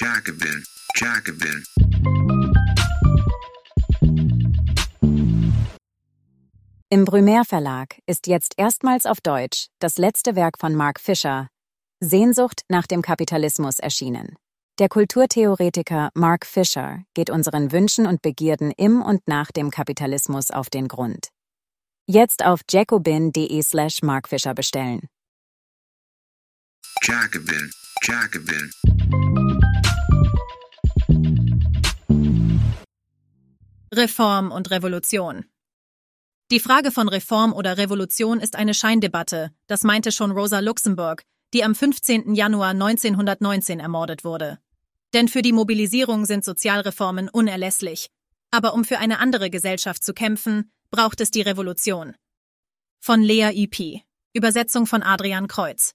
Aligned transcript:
Jacobin, 0.00 0.64
Jacobin. 0.94 1.64
Im 6.88 7.04
Brumaire 7.04 7.44
Verlag 7.44 8.00
ist 8.06 8.28
jetzt 8.28 8.54
erstmals 8.56 9.06
auf 9.06 9.20
Deutsch 9.20 9.66
das 9.80 9.98
letzte 9.98 10.36
Werk 10.36 10.60
von 10.60 10.76
Mark 10.76 11.00
Fisher, 11.00 11.48
Sehnsucht 11.98 12.62
nach 12.68 12.86
dem 12.86 13.02
Kapitalismus, 13.02 13.80
erschienen. 13.80 14.36
Der 14.78 14.88
Kulturtheoretiker 14.88 16.10
Mark 16.14 16.46
Fisher 16.46 17.02
geht 17.14 17.28
unseren 17.28 17.72
Wünschen 17.72 18.06
und 18.06 18.22
Begierden 18.22 18.70
im 18.76 19.02
und 19.02 19.26
nach 19.26 19.50
dem 19.50 19.72
Kapitalismus 19.72 20.52
auf 20.52 20.70
den 20.70 20.86
Grund. 20.86 21.30
Jetzt 22.06 22.44
auf 22.44 22.60
jacobin.de 22.70 23.60
slash 23.62 24.02
markfisher 24.02 24.54
bestellen. 24.54 25.08
Jacobin, 27.02 27.72
Jacobin. 28.02 29.47
Reform 33.94 34.50
und 34.50 34.70
Revolution. 34.70 35.46
Die 36.50 36.60
Frage 36.60 36.90
von 36.90 37.08
Reform 37.08 37.54
oder 37.54 37.78
Revolution 37.78 38.38
ist 38.38 38.54
eine 38.54 38.74
Scheindebatte, 38.74 39.50
das 39.66 39.82
meinte 39.82 40.12
schon 40.12 40.30
Rosa 40.30 40.60
Luxemburg, 40.60 41.22
die 41.54 41.64
am 41.64 41.74
15. 41.74 42.34
Januar 42.34 42.70
1919 42.70 43.80
ermordet 43.80 44.24
wurde. 44.24 44.58
Denn 45.14 45.28
für 45.28 45.40
die 45.40 45.54
Mobilisierung 45.54 46.26
sind 46.26 46.44
Sozialreformen 46.44 47.30
unerlässlich. 47.30 48.10
Aber 48.50 48.74
um 48.74 48.84
für 48.84 48.98
eine 48.98 49.20
andere 49.20 49.48
Gesellschaft 49.48 50.04
zu 50.04 50.12
kämpfen, 50.12 50.70
braucht 50.90 51.22
es 51.22 51.30
die 51.30 51.42
Revolution. 51.42 52.14
Von 53.00 53.22
Lea 53.22 53.50
E.P. 53.54 54.02
Übersetzung 54.34 54.86
von 54.86 55.02
Adrian 55.02 55.48
Kreuz. 55.48 55.94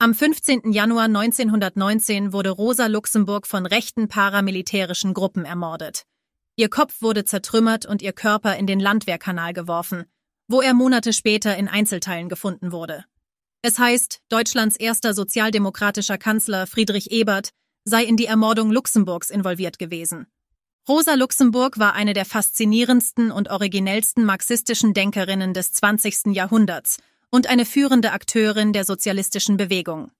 Am 0.00 0.12
15. 0.12 0.72
Januar 0.72 1.04
1919 1.04 2.32
wurde 2.32 2.50
Rosa 2.50 2.86
Luxemburg 2.86 3.46
von 3.46 3.64
rechten 3.64 4.08
paramilitärischen 4.08 5.14
Gruppen 5.14 5.44
ermordet. 5.44 6.04
Ihr 6.56 6.68
Kopf 6.68 7.02
wurde 7.02 7.24
zertrümmert 7.24 7.84
und 7.84 8.00
ihr 8.00 8.12
Körper 8.12 8.56
in 8.56 8.66
den 8.66 8.78
Landwehrkanal 8.78 9.52
geworfen, 9.52 10.04
wo 10.46 10.60
er 10.60 10.72
Monate 10.72 11.12
später 11.12 11.56
in 11.56 11.68
Einzelteilen 11.68 12.28
gefunden 12.28 12.70
wurde. 12.70 13.04
Es 13.62 13.78
heißt, 13.78 14.20
Deutschlands 14.28 14.76
erster 14.76 15.14
sozialdemokratischer 15.14 16.18
Kanzler 16.18 16.66
Friedrich 16.66 17.10
Ebert 17.10 17.50
sei 17.84 18.04
in 18.04 18.16
die 18.16 18.26
Ermordung 18.26 18.70
Luxemburgs 18.70 19.30
involviert 19.30 19.78
gewesen. 19.78 20.26
Rosa 20.88 21.14
Luxemburg 21.14 21.78
war 21.78 21.94
eine 21.94 22.12
der 22.12 22.26
faszinierendsten 22.26 23.30
und 23.30 23.50
originellsten 23.50 24.24
marxistischen 24.24 24.92
Denkerinnen 24.94 25.54
des 25.54 25.72
20. 25.72 26.34
Jahrhunderts 26.34 26.98
und 27.30 27.46
eine 27.48 27.64
führende 27.64 28.12
Akteurin 28.12 28.72
der 28.72 28.84
sozialistischen 28.84 29.56
Bewegung. 29.56 30.12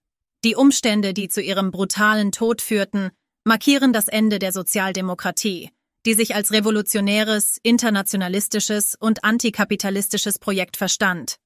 Die 0.43 0.55
Umstände, 0.55 1.13
die 1.13 1.29
zu 1.29 1.41
ihrem 1.41 1.71
brutalen 1.71 2.31
Tod 2.31 2.61
führten, 2.61 3.11
markieren 3.45 3.93
das 3.93 4.07
Ende 4.07 4.39
der 4.39 4.51
Sozialdemokratie, 4.51 5.69
die 6.05 6.13
sich 6.13 6.35
als 6.35 6.51
revolutionäres, 6.51 7.59
internationalistisches 7.63 8.95
und 8.99 9.23
antikapitalistisches 9.23 10.39
Projekt 10.39 10.77
verstand. 10.77 11.37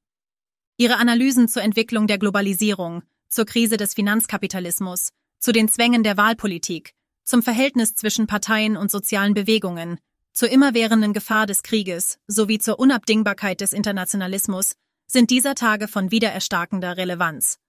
Ihre 0.78 0.98
Analysen 0.98 1.48
zur 1.48 1.64
Entwicklung 1.64 2.08
der 2.08 2.18
Globalisierung, 2.18 3.04
zur 3.30 3.46
Krise 3.46 3.78
des 3.78 3.94
Finanzkapitalismus, 3.94 5.10
zu 5.40 5.52
den 5.52 5.70
Zwängen 5.70 6.04
der 6.04 6.18
Wahlpolitik, 6.18 6.94
zum 7.24 7.44
Verhältnis 7.44 7.96
zwischen 7.96 8.28
Parteien 8.28 8.76
und 8.76 8.92
sozialen 8.92 9.34
Bewegungen, 9.34 10.00
zur 10.34 10.50
immerwährenden 10.50 11.14
Gefahr 11.14 11.46
des 11.46 11.64
Krieges 11.64 12.18
sowie 12.28 12.60
zur 12.60 12.80
Unabdingbarkeit 12.80 13.62
des 13.62 13.74
Internationalismus 13.74 14.76
sind 15.06 15.32
dieser 15.32 15.56
Tage 15.56 15.88
von 15.88 16.12
wiedererstarkender 16.12 16.98
Relevanz. 16.98 17.60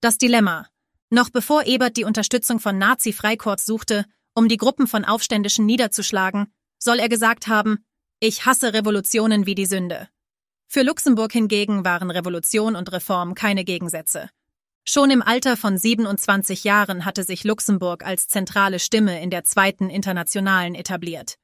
Das 0.00 0.18
Dilemma. 0.18 0.66
Noch 1.10 1.30
bevor 1.30 1.66
Ebert 1.66 1.96
die 1.96 2.04
Unterstützung 2.04 2.58
von 2.60 2.78
Nazi-Freikorps 2.78 3.64
suchte, 3.64 4.04
um 4.38 4.48
die 4.48 4.56
Gruppen 4.56 4.86
von 4.86 5.04
Aufständischen 5.04 5.66
niederzuschlagen, 5.66 6.46
soll 6.78 7.00
er 7.00 7.08
gesagt 7.08 7.48
haben, 7.48 7.84
ich 8.20 8.46
hasse 8.46 8.72
Revolutionen 8.72 9.46
wie 9.46 9.56
die 9.56 9.66
Sünde. 9.66 10.08
Für 10.68 10.82
Luxemburg 10.82 11.32
hingegen 11.32 11.84
waren 11.84 12.08
Revolution 12.12 12.76
und 12.76 12.92
Reform 12.92 13.34
keine 13.34 13.64
Gegensätze. 13.64 14.30
Schon 14.84 15.10
im 15.10 15.22
Alter 15.22 15.56
von 15.56 15.76
27 15.76 16.62
Jahren 16.62 17.04
hatte 17.04 17.24
sich 17.24 17.42
Luxemburg 17.42 18.06
als 18.06 18.28
zentrale 18.28 18.78
Stimme 18.78 19.20
in 19.20 19.30
der 19.30 19.42
Zweiten 19.42 19.90
Internationalen 19.90 20.76
etabliert. 20.76 21.34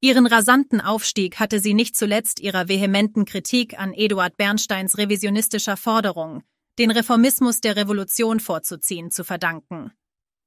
Ihren 0.00 0.26
rasanten 0.26 0.80
Aufstieg 0.80 1.38
hatte 1.38 1.60
sie 1.60 1.74
nicht 1.74 1.98
zuletzt 1.98 2.40
ihrer 2.40 2.66
vehementen 2.66 3.26
Kritik 3.26 3.78
an 3.78 3.92
Eduard 3.92 4.38
Bernsteins 4.38 4.96
revisionistischer 4.96 5.76
Forderung, 5.76 6.44
den 6.78 6.90
Reformismus 6.90 7.60
der 7.60 7.76
Revolution 7.76 8.40
vorzuziehen, 8.40 9.10
zu 9.10 9.22
verdanken. 9.22 9.92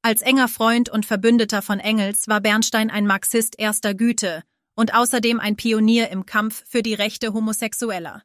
Als 0.03 0.23
enger 0.23 0.47
Freund 0.47 0.89
und 0.89 1.05
Verbündeter 1.05 1.61
von 1.61 1.79
Engels 1.79 2.27
war 2.27 2.41
Bernstein 2.41 2.89
ein 2.89 3.05
Marxist 3.05 3.59
erster 3.59 3.93
Güte 3.93 4.43
und 4.75 4.95
außerdem 4.95 5.39
ein 5.39 5.55
Pionier 5.55 6.09
im 6.09 6.25
Kampf 6.25 6.63
für 6.67 6.81
die 6.81 6.95
Rechte 6.95 7.33
Homosexueller. 7.33 8.23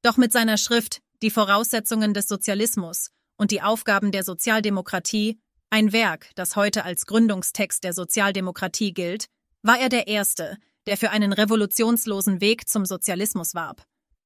Doch 0.00 0.16
mit 0.16 0.32
seiner 0.32 0.56
Schrift 0.56 1.02
Die 1.20 1.30
Voraussetzungen 1.30 2.14
des 2.14 2.28
Sozialismus 2.28 3.10
und 3.36 3.50
die 3.50 3.60
Aufgaben 3.60 4.10
der 4.10 4.24
Sozialdemokratie, 4.24 5.38
ein 5.68 5.92
Werk, 5.92 6.30
das 6.34 6.56
heute 6.56 6.84
als 6.84 7.04
Gründungstext 7.04 7.84
der 7.84 7.92
Sozialdemokratie 7.92 8.94
gilt, 8.94 9.26
war 9.62 9.78
er 9.78 9.90
der 9.90 10.06
Erste, 10.06 10.56
der 10.86 10.96
für 10.96 11.10
einen 11.10 11.34
revolutionslosen 11.34 12.40
Weg 12.40 12.68
zum 12.68 12.86
Sozialismus 12.86 13.54
warb. 13.54 13.84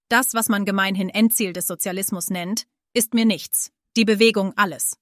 Das, 0.09 0.35
was 0.35 0.49
man 0.49 0.65
gemeinhin 0.65 1.09
Endziel 1.09 1.53
des 1.53 1.67
Sozialismus 1.67 2.31
nennt, 2.31 2.67
ist 2.93 3.13
mir 3.13 3.25
nichts, 3.25 3.73
die 3.97 4.05
Bewegung 4.05 4.53
alles. 4.57 4.99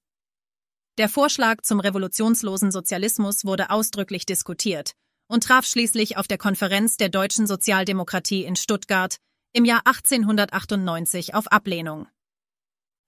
Der 0.97 1.07
Vorschlag 1.07 1.61
zum 1.61 1.79
revolutionslosen 1.79 2.71
Sozialismus 2.71 3.45
wurde 3.45 3.69
ausdrücklich 3.69 4.25
diskutiert 4.25 4.91
und 5.27 5.45
traf 5.45 5.65
schließlich 5.65 6.17
auf 6.17 6.27
der 6.27 6.37
Konferenz 6.37 6.97
der 6.97 7.07
deutschen 7.07 7.47
Sozialdemokratie 7.47 8.43
in 8.43 8.57
Stuttgart 8.57 9.15
im 9.53 9.63
Jahr 9.63 9.81
1898 9.85 11.33
auf 11.33 11.47
Ablehnung. 11.47 12.07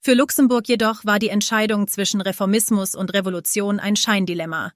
Für 0.01 0.13
Luxemburg 0.13 0.67
jedoch 0.67 1.03
war 1.05 1.19
die 1.19 1.29
Entscheidung 1.29 1.87
zwischen 1.87 2.21
Reformismus 2.21 2.95
und 2.95 3.13
Revolution 3.13 3.79
ein 3.79 3.95
Scheindilemma. 3.95 4.71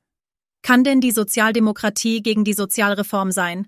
Kann 0.62 0.84
denn 0.84 1.00
die 1.00 1.12
Sozialdemokratie 1.12 2.22
gegen 2.22 2.44
die 2.44 2.54
Sozialreform 2.54 3.32
sein? 3.32 3.68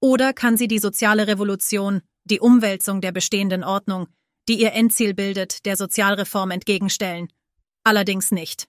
Oder 0.00 0.32
kann 0.32 0.56
sie 0.56 0.68
die 0.68 0.78
soziale 0.78 1.26
Revolution, 1.26 2.02
die 2.24 2.40
Umwälzung 2.40 3.00
der 3.00 3.12
bestehenden 3.12 3.64
Ordnung, 3.64 4.06
die 4.48 4.60
ihr 4.60 4.72
Endziel 4.72 5.14
bildet, 5.14 5.64
der 5.64 5.76
Sozialreform 5.76 6.52
entgegenstellen? 6.52 7.28
Allerdings 7.82 8.30
nicht. 8.30 8.68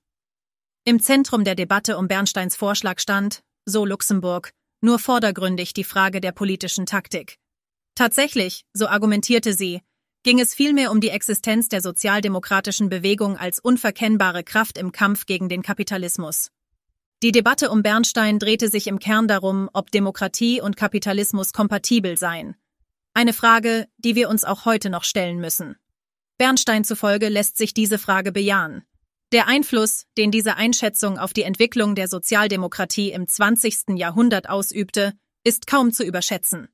Im 0.88 1.02
Zentrum 1.02 1.44
der 1.44 1.56
Debatte 1.56 1.98
um 1.98 2.08
Bernsteins 2.08 2.56
Vorschlag 2.56 3.02
stand, 3.02 3.44
so 3.66 3.84
Luxemburg, 3.84 4.54
nur 4.80 5.00
vordergründig 5.00 5.74
die 5.74 5.84
Frage 5.84 6.22
der 6.22 6.32
politischen 6.32 6.86
Taktik. 6.86 7.40
Tatsächlich, 7.94 8.64
so 8.72 8.88
argumentierte 8.88 9.52
sie, 9.52 9.82
ging 10.24 10.40
es 10.40 10.56
vielmehr 10.56 10.92
um 10.92 11.02
die 11.02 11.10
Existenz 11.10 11.68
der 11.68 11.82
sozialdemokratischen 11.82 12.88
Bewegung 12.88 13.36
als 13.36 13.60
unverkennbare 13.60 14.46
Kraft 14.46 14.78
im 14.78 14.94
Kampf 14.94 15.26
gegen 15.26 15.50
den 15.50 15.62
Kapitalismus. 15.62 16.52
Die 17.22 17.34
Debatte 17.34 17.70
um 17.70 17.84
Bernstein 17.84 18.40
drehte 18.40 18.70
sich 18.70 18.88
im 18.88 19.00
Kern 19.00 19.28
darum, 19.28 19.70
ob 19.74 19.92
Demokratie 19.92 20.62
und 20.62 20.78
Kapitalismus 20.78 21.52
kompatibel 21.52 22.18
seien. 22.18 22.56
Eine 23.14 23.34
Frage, 23.34 23.90
die 23.98 24.16
wir 24.16 24.30
uns 24.30 24.46
auch 24.46 24.64
heute 24.64 24.90
noch 24.90 25.04
stellen 25.04 25.42
müssen. 25.42 25.76
Bernstein 26.38 26.86
zufolge 26.86 27.28
lässt 27.28 27.58
sich 27.58 27.74
diese 27.74 27.98
Frage 27.98 28.32
bejahen. 28.32 28.86
Der 29.34 29.48
Einfluss, 29.48 30.06
den 30.18 30.32
diese 30.32 30.56
Einschätzung 30.56 31.18
auf 31.18 31.34
die 31.34 31.44
Entwicklung 31.44 31.96
der 31.96 32.08
Sozialdemokratie 32.08 33.12
im 33.12 33.28
20. 33.28 33.98
Jahrhundert 33.98 34.48
ausübte, 34.48 35.14
ist 35.44 35.68
kaum 35.68 35.92
zu 35.92 36.06
überschätzen. 36.06 36.70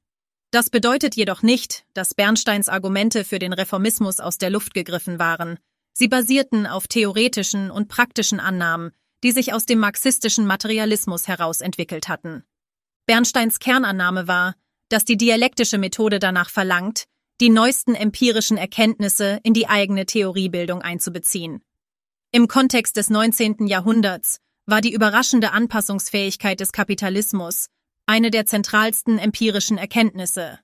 Das 0.52 0.70
bedeutet 0.70 1.16
jedoch 1.16 1.42
nicht, 1.42 1.84
dass 1.96 2.14
Bernsteins 2.14 2.70
Argumente 2.70 3.24
für 3.24 3.40
den 3.40 3.54
Reformismus 3.54 4.20
aus 4.20 4.38
der 4.38 4.52
Luft 4.52 4.76
gegriffen 4.76 5.18
waren. 5.18 5.58
Sie 5.94 6.08
basierten 6.08 6.68
auf 6.68 6.88
theoretischen 6.88 7.72
und 7.72 7.88
praktischen 7.88 8.40
Annahmen, 8.40 8.92
die 9.24 9.32
sich 9.32 9.52
aus 9.52 9.66
dem 9.66 9.80
marxistischen 9.80 10.46
Materialismus 10.46 11.28
heraus 11.28 11.60
entwickelt 11.60 12.08
hatten. 12.08 12.44
Bernsteins 13.08 13.58
Kernannahme 13.58 14.28
war, 14.28 14.54
dass 14.90 15.06
die 15.06 15.18
dialektische 15.18 15.80
Methode 15.80 16.20
danach 16.20 16.52
verlangt, 16.52 17.06
die 17.42 17.50
neuesten 17.50 17.96
empirischen 17.96 18.58
Erkenntnisse 18.58 19.40
in 19.42 19.56
die 19.56 19.68
eigene 19.68 20.06
Theoriebildung 20.06 20.84
einzubeziehen. 20.84 21.64
Im 22.36 22.48
Kontext 22.48 22.98
des 22.98 23.12
19. 23.12 23.68
Jahrhunderts 23.68 24.40
war 24.66 24.82
die 24.82 24.92
überraschende 24.92 25.52
Anpassungsfähigkeit 25.52 26.60
des 26.60 26.72
Kapitalismus 26.72 27.68
eine 28.08 28.32
der 28.32 28.48
zentralsten 28.48 29.20
empirischen 29.20 29.78
Erkenntnisse. 29.78 30.58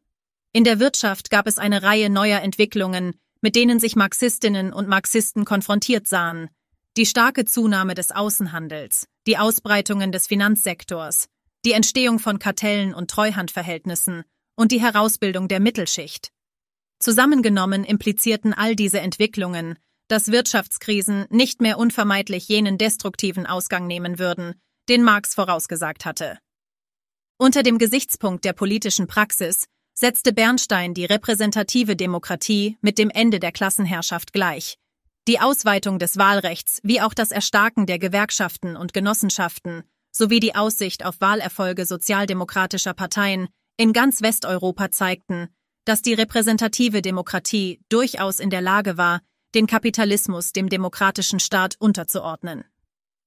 In 0.51 0.63
der 0.63 0.79
Wirtschaft 0.79 1.29
gab 1.29 1.45
es 1.45 1.59
eine 1.59 1.83
Reihe 1.83 2.09
neuer 2.09 2.41
Entwicklungen, 2.41 3.13
mit 3.41 3.55
denen 3.55 3.79
sich 3.79 3.95
Marxistinnen 3.95 4.73
und 4.73 4.87
Marxisten 4.87 5.45
konfrontiert 5.45 6.07
sahen. 6.07 6.49
Die 6.97 7.05
starke 7.05 7.45
Zunahme 7.45 7.93
des 7.93 8.11
Außenhandels, 8.11 9.07
die 9.27 9.37
Ausbreitungen 9.37 10.11
des 10.11 10.25
Finanzsektors, 10.25 11.27
die 11.65 11.73
Entstehung 11.73 12.17
von 12.17 12.39
Kartellen 12.39 12.95
und 12.95 13.11
Treuhandverhältnissen 13.11 14.23
und 14.55 14.71
die 14.71 14.81
Herausbildung 14.81 15.47
der 15.47 15.59
Mittelschicht. 15.59 16.31
Zusammengenommen 16.97 17.83
implizierten 17.83 18.55
all 18.55 18.75
diese 18.75 19.01
Entwicklungen, 19.01 19.77
dass 20.09 20.31
Wirtschaftskrisen 20.31 21.25
nicht 21.29 21.61
mehr 21.61 21.77
unvermeidlich 21.77 22.49
jenen 22.49 22.77
destruktiven 22.77 23.45
Ausgang 23.45 23.87
nehmen 23.87 24.19
würden, 24.19 24.55
den 24.89 25.03
Marx 25.03 25.35
vorausgesagt 25.35 26.03
hatte. 26.03 26.39
Unter 27.37 27.63
dem 27.63 27.77
Gesichtspunkt 27.77 28.43
der 28.43 28.53
politischen 28.53 29.07
Praxis 29.07 29.67
setzte 29.93 30.33
Bernstein 30.33 30.93
die 30.93 31.05
repräsentative 31.05 31.95
Demokratie 31.95 32.77
mit 32.81 32.97
dem 32.97 33.09
Ende 33.09 33.39
der 33.39 33.51
Klassenherrschaft 33.51 34.33
gleich. 34.33 34.77
Die 35.27 35.39
Ausweitung 35.39 35.99
des 35.99 36.17
Wahlrechts 36.17 36.79
wie 36.83 37.01
auch 37.01 37.13
das 37.13 37.31
Erstarken 37.31 37.85
der 37.85 37.99
Gewerkschaften 37.99 38.75
und 38.75 38.93
Genossenschaften 38.93 39.83
sowie 40.11 40.39
die 40.39 40.55
Aussicht 40.55 41.05
auf 41.05 41.21
Wahlerfolge 41.21 41.85
sozialdemokratischer 41.85 42.93
Parteien 42.93 43.47
in 43.77 43.93
ganz 43.93 44.21
Westeuropa 44.21 44.89
zeigten, 44.89 45.49
dass 45.85 46.01
die 46.01 46.13
repräsentative 46.13 47.01
Demokratie 47.01 47.79
durchaus 47.89 48.39
in 48.39 48.49
der 48.49 48.61
Lage 48.61 48.97
war, 48.97 49.21
den 49.55 49.67
Kapitalismus 49.67 50.53
dem 50.53 50.69
demokratischen 50.69 51.39
Staat 51.39 51.75
unterzuordnen. 51.79 52.63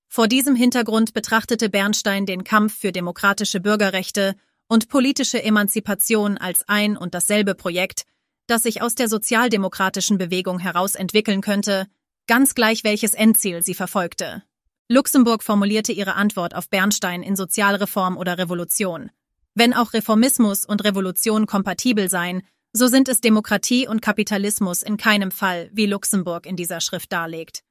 Vor 0.09 0.29
diesem 0.29 0.55
Hintergrund 0.55 1.15
betrachtete 1.15 1.71
Bernstein 1.71 2.27
den 2.27 2.45
Kampf 2.45 2.79
für 2.79 2.93
demokratische 2.93 3.61
Bürgerrechte 3.61 4.35
und 4.69 4.89
politische 4.89 5.43
Emanzipation 5.43 6.39
als 6.39 6.69
ein 6.69 6.97
und 6.97 7.15
dasselbe 7.15 7.55
Projekt, 7.55 8.05
das 8.47 8.63
sich 8.63 8.83
aus 8.83 8.95
der 8.95 9.09
sozialdemokratischen 9.09 10.19
Bewegung 10.19 10.59
heraus 10.59 10.95
entwickeln 10.95 11.41
könnte, 11.41 11.87
ganz 12.27 12.55
gleich 12.55 12.85
welches 12.85 13.15
Endziel 13.15 13.63
sie 13.63 13.75
verfolgte. 13.75 14.43
Luxemburg 14.89 15.43
formulierte 15.43 15.93
ihre 15.93 16.15
Antwort 16.15 16.55
auf 16.55 16.69
Bernstein 16.69 17.23
in 17.23 17.37
Sozialreform 17.37 18.17
oder 18.17 18.37
Revolution. 18.37 19.11
Wenn 19.55 19.73
auch 19.73 19.93
Reformismus 19.93 20.65
und 20.65 20.85
Revolution 20.85 21.47
kompatibel 21.47 22.11
seien, 22.11 22.43
so 22.73 22.87
sind 22.87 23.09
es 23.09 23.21
Demokratie 23.21 23.87
und 23.87 24.01
Kapitalismus 24.01 24.83
in 24.83 24.97
keinem 24.97 25.31
Fall, 25.31 25.71
wie 25.73 25.87
Luxemburg 25.87 26.47
in 26.47 26.57
dieser 26.57 26.81
Schrift 26.81 27.13
darlegt. 27.13 27.63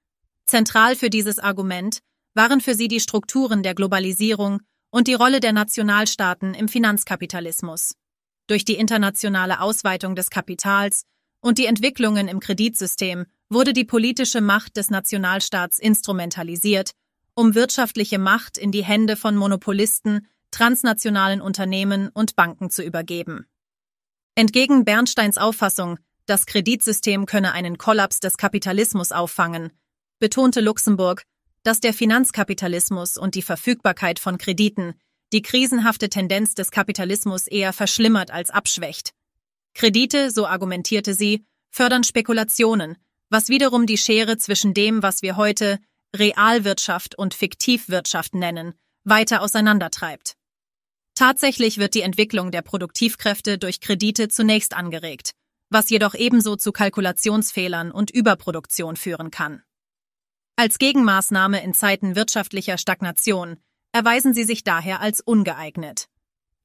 Zentral 0.45 0.95
für 0.95 1.09
dieses 1.09 1.39
Argument 1.39 1.99
waren 2.33 2.61
für 2.61 2.75
sie 2.75 2.87
die 2.87 2.99
Strukturen 2.99 3.63
der 3.63 3.73
Globalisierung 3.73 4.61
und 4.91 5.07
die 5.07 5.13
Rolle 5.13 5.39
der 5.39 5.53
Nationalstaaten 5.53 6.53
im 6.53 6.67
Finanzkapitalismus. 6.67 7.95
Durch 8.47 8.65
die 8.65 8.75
internationale 8.75 9.61
Ausweitung 9.61 10.15
des 10.15 10.29
Kapitals 10.29 11.03
und 11.41 11.57
die 11.57 11.65
Entwicklungen 11.65 12.27
im 12.27 12.39
Kreditsystem 12.39 13.25
wurde 13.49 13.73
die 13.73 13.85
politische 13.85 14.41
Macht 14.41 14.77
des 14.77 14.89
Nationalstaats 14.89 15.79
instrumentalisiert, 15.79 16.91
um 17.33 17.55
wirtschaftliche 17.55 18.19
Macht 18.19 18.57
in 18.57 18.71
die 18.71 18.83
Hände 18.83 19.15
von 19.15 19.35
Monopolisten, 19.35 20.27
transnationalen 20.51 21.41
Unternehmen 21.41 22.09
und 22.09 22.35
Banken 22.35 22.69
zu 22.69 22.83
übergeben. 22.83 23.45
Entgegen 24.35 24.85
Bernsteins 24.85 25.37
Auffassung, 25.37 25.99
das 26.25 26.45
Kreditsystem 26.45 27.25
könne 27.25 27.51
einen 27.51 27.77
Kollaps 27.77 28.21
des 28.21 28.37
Kapitalismus 28.37 29.11
auffangen, 29.11 29.71
betonte 30.19 30.61
Luxemburg, 30.61 31.23
dass 31.63 31.81
der 31.81 31.93
Finanzkapitalismus 31.93 33.17
und 33.17 33.35
die 33.35 33.41
Verfügbarkeit 33.41 34.19
von 34.19 34.37
Krediten 34.37 34.93
die 35.33 35.41
krisenhafte 35.41 36.09
Tendenz 36.09 36.55
des 36.55 36.71
Kapitalismus 36.71 37.47
eher 37.47 37.73
verschlimmert 37.73 38.31
als 38.31 38.49
abschwächt. 38.49 39.11
Kredite, 39.73 40.31
so 40.31 40.47
argumentierte 40.47 41.13
sie, 41.13 41.45
fördern 41.69 42.03
Spekulationen, 42.03 42.97
was 43.29 43.49
wiederum 43.49 43.85
die 43.85 43.97
Schere 43.97 44.37
zwischen 44.37 44.73
dem, 44.73 45.03
was 45.03 45.21
wir 45.21 45.37
heute 45.37 45.79
Realwirtschaft 46.15 47.17
und 47.17 47.33
Fiktivwirtschaft 47.33 48.35
nennen, 48.35 48.73
weiter 49.03 49.41
auseinandertreibt. 49.41 50.35
Tatsächlich 51.21 51.77
wird 51.77 51.93
die 51.93 52.01
Entwicklung 52.01 52.49
der 52.49 52.63
Produktivkräfte 52.63 53.59
durch 53.59 53.79
Kredite 53.79 54.27
zunächst 54.27 54.75
angeregt, 54.75 55.33
was 55.69 55.91
jedoch 55.91 56.15
ebenso 56.15 56.55
zu 56.55 56.71
Kalkulationsfehlern 56.71 57.91
und 57.91 58.09
Überproduktion 58.09 58.95
führen 58.95 59.29
kann. 59.29 59.61
Als 60.55 60.79
Gegenmaßnahme 60.79 61.63
in 61.63 61.75
Zeiten 61.75 62.15
wirtschaftlicher 62.15 62.79
Stagnation 62.79 63.57
erweisen 63.91 64.33
sie 64.33 64.45
sich 64.45 64.63
daher 64.63 64.99
als 64.99 65.21
ungeeignet. 65.21 66.07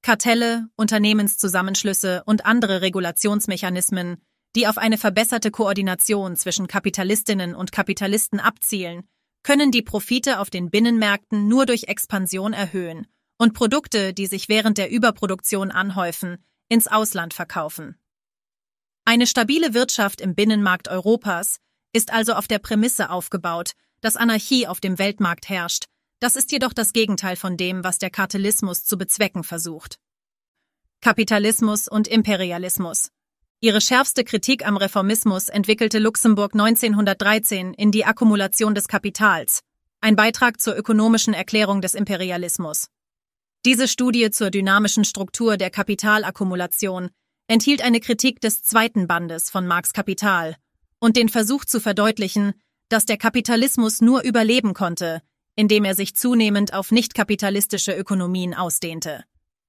Kartelle, 0.01 0.69
Unternehmenszusammenschlüsse 0.75 2.23
und 2.25 2.47
andere 2.47 2.81
Regulationsmechanismen, 2.81 4.23
die 4.55 4.67
auf 4.67 4.79
eine 4.79 4.97
verbesserte 4.97 5.51
Koordination 5.51 6.35
zwischen 6.35 6.67
Kapitalistinnen 6.67 7.55
und 7.55 7.73
Kapitalisten 7.73 8.41
abzielen, 8.41 9.07
können 9.43 9.71
die 9.71 9.83
Profite 9.83 10.41
auf 10.41 10.49
den 10.49 10.71
Binnenmärkten 10.71 11.47
nur 11.47 11.67
durch 11.67 11.89
Expansion 11.89 12.55
erhöhen 12.55 13.07
und 13.39 13.55
Produkte, 13.55 14.15
die 14.15 14.27
sich 14.27 14.49
während 14.49 14.79
der 14.79 14.91
Überproduktion 14.91 15.71
anhäufen, 15.71 16.45
ins 16.69 16.89
Ausland 16.89 17.35
verkaufen. 17.35 17.99
Eine 19.05 19.27
stabile 19.27 19.75
Wirtschaft 19.75 20.21
im 20.21 20.35
Binnenmarkt 20.35 20.89
Europas 20.89 21.59
ist 21.93 22.13
also 22.13 22.35
auf 22.35 22.49
der 22.49 22.59
Prämisse 22.59 23.11
aufgebaut, 23.11 23.73
dass 24.01 24.17
Anarchie 24.17 24.67
auf 24.67 24.81
dem 24.81 24.99
Weltmarkt 24.99 25.49
herrscht. 25.49 25.85
Das 26.19 26.37
ist 26.37 26.51
jedoch 26.51 26.73
das 26.73 26.93
Gegenteil 26.93 27.37
von 27.37 27.57
dem, 27.57 27.85
was 27.85 27.99
der 27.99 28.11
Kartellismus 28.11 28.85
zu 28.85 28.99
bezwecken 28.99 29.45
versucht. 29.45 29.99
Kapitalismus 31.01 31.89
und 31.89 32.09
Imperialismus. 32.09 33.11
Ihre 33.61 33.81
schärfste 33.81 34.25
Kritik 34.25 34.67
am 34.67 34.77
Reformismus 34.77 35.49
entwickelte 35.49 35.99
Luxemburg 35.99 36.55
1913 36.55 37.75
in 37.75 37.91
die 37.91 38.05
Akkumulation 38.05 38.75
des 38.75 38.89
Kapitals, 38.89 39.61
ein 40.01 40.17
Beitrag 40.17 40.61
zur 40.61 40.77
ökonomischen 40.77 41.33
Erklärung 41.33 41.81
des 41.81 41.95
Imperialismus. 41.95 42.89
Diese 43.67 43.89
Studie 43.89 44.31
zur 44.31 44.51
dynamischen 44.51 45.03
Struktur 45.03 45.57
der 45.57 45.71
Kapitalakkumulation 45.71 47.11
enthielt 47.49 47.83
eine 47.83 47.99
Kritik 47.99 48.41
des 48.41 48.63
zweiten 48.63 49.09
Bandes 49.09 49.51
von 49.51 49.67
Marx 49.67 49.93
Kapital 49.93 50.55
und 51.01 51.17
den 51.17 51.29
Versuch 51.29 51.65
zu 51.65 51.81
verdeutlichen, 51.81 52.55
dass 52.89 53.07
der 53.07 53.17
Kapitalismus 53.17 54.01
nur 54.01 54.23
überleben 54.23 54.73
konnte, 54.73 55.21
indem 55.57 55.85
er 55.85 55.97
sich 55.97 56.15
zunehmend 56.15 56.75
auf 56.75 56.93
nicht-kapitalistische 56.93 57.93
Ökonomien 57.93 58.55
ausdehnte. 58.55 59.25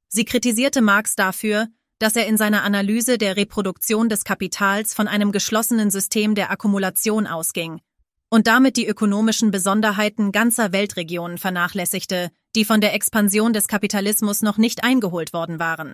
Sie 0.10 0.26
kritisierte 0.26 0.82
Marx 0.82 1.16
dafür, 1.16 1.68
dass 1.98 2.16
er 2.16 2.28
in 2.28 2.38
seiner 2.38 2.62
Analyse 2.62 3.18
der 3.18 3.36
Reproduktion 3.36 4.10
des 4.10 4.24
Kapitals 4.24 4.94
von 4.94 5.08
einem 5.08 5.32
geschlossenen 5.32 5.90
System 5.90 6.36
der 6.36 6.52
Akkumulation 6.52 7.26
ausging 7.26 7.82
und 8.30 8.46
damit 8.46 8.78
die 8.78 8.86
ökonomischen 8.86 9.50
Besonderheiten 9.50 10.32
ganzer 10.32 10.72
Weltregionen 10.72 11.40
vernachlässigte, 11.40 12.30
die 12.58 12.66
von 12.66 12.82
der 12.82 12.96
Expansion 12.96 13.54
des 13.54 13.68
Kapitalismus 13.68 14.42
noch 14.42 14.58
nicht 14.58 14.84
eingeholt 14.84 15.32
worden 15.32 15.60
waren. 15.60 15.94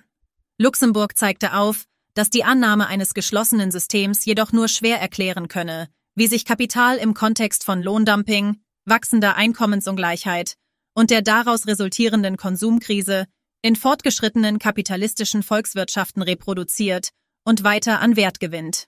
Luxemburg 0.57 1.17
zeigte 1.17 1.55
auf, 1.55 1.87
dass 2.13 2.29
die 2.29 2.45
Annahme 2.45 2.87
eines 2.87 3.13
geschlossenen 3.13 3.69
Systems 3.69 4.23
jedoch 4.23 4.53
nur 4.53 4.69
schwer 4.69 5.01
erklären 5.01 5.49
könne, 5.49 5.89
wie 6.15 6.27
sich 6.27 6.45
Kapital 6.45 6.95
im 6.95 7.13
Kontext 7.13 7.65
von 7.65 7.83
Lohndumping, 7.83 8.61
wachsender 8.85 9.35
Einkommensungleichheit 9.35 10.55
und 10.95 11.09
der 11.09 11.21
daraus 11.21 11.67
resultierenden 11.67 12.37
Konsumkrise 12.37 13.25
in 13.61 13.75
fortgeschrittenen 13.75 14.57
kapitalistischen 14.57 15.43
Volkswirtschaften 15.43 16.21
reproduziert 16.21 17.09
und 17.43 17.65
weiter 17.65 17.99
an 17.99 18.15
Wert 18.15 18.39
gewinnt. 18.39 18.87